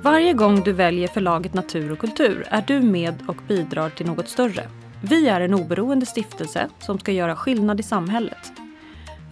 Varje 0.03 0.33
gång 0.33 0.63
du 0.63 0.73
väljer 0.73 1.09
förlaget 1.09 1.55
Natur 1.55 1.93
och 1.93 1.99
kultur 1.99 2.47
är 2.51 2.65
du 2.67 2.81
med 2.81 3.15
och 3.29 3.37
bidrar 3.49 3.91
till 3.91 4.07
något 4.07 4.29
större. 4.29 4.69
Vi 5.03 5.29
är 5.29 5.41
en 5.41 5.55
oberoende 5.55 6.07
stiftelse 6.07 6.69
som 6.79 6.99
ska 6.99 7.13
göra 7.13 7.37
skillnad 7.37 7.81
i 7.81 7.83
samhället. 7.83 8.53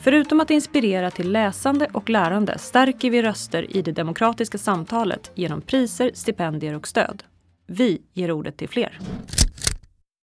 Förutom 0.00 0.40
att 0.40 0.50
inspirera 0.50 1.10
till 1.10 1.32
läsande 1.32 1.88
och 1.92 2.10
lärande 2.10 2.58
stärker 2.58 3.10
vi 3.10 3.22
röster 3.22 3.76
i 3.76 3.82
det 3.82 3.92
demokratiska 3.92 4.58
samtalet 4.58 5.30
genom 5.34 5.60
priser, 5.60 6.10
stipendier 6.14 6.74
och 6.74 6.88
stöd. 6.88 7.22
Vi 7.66 8.02
ger 8.12 8.30
ordet 8.30 8.56
till 8.56 8.68
fler. 8.68 8.98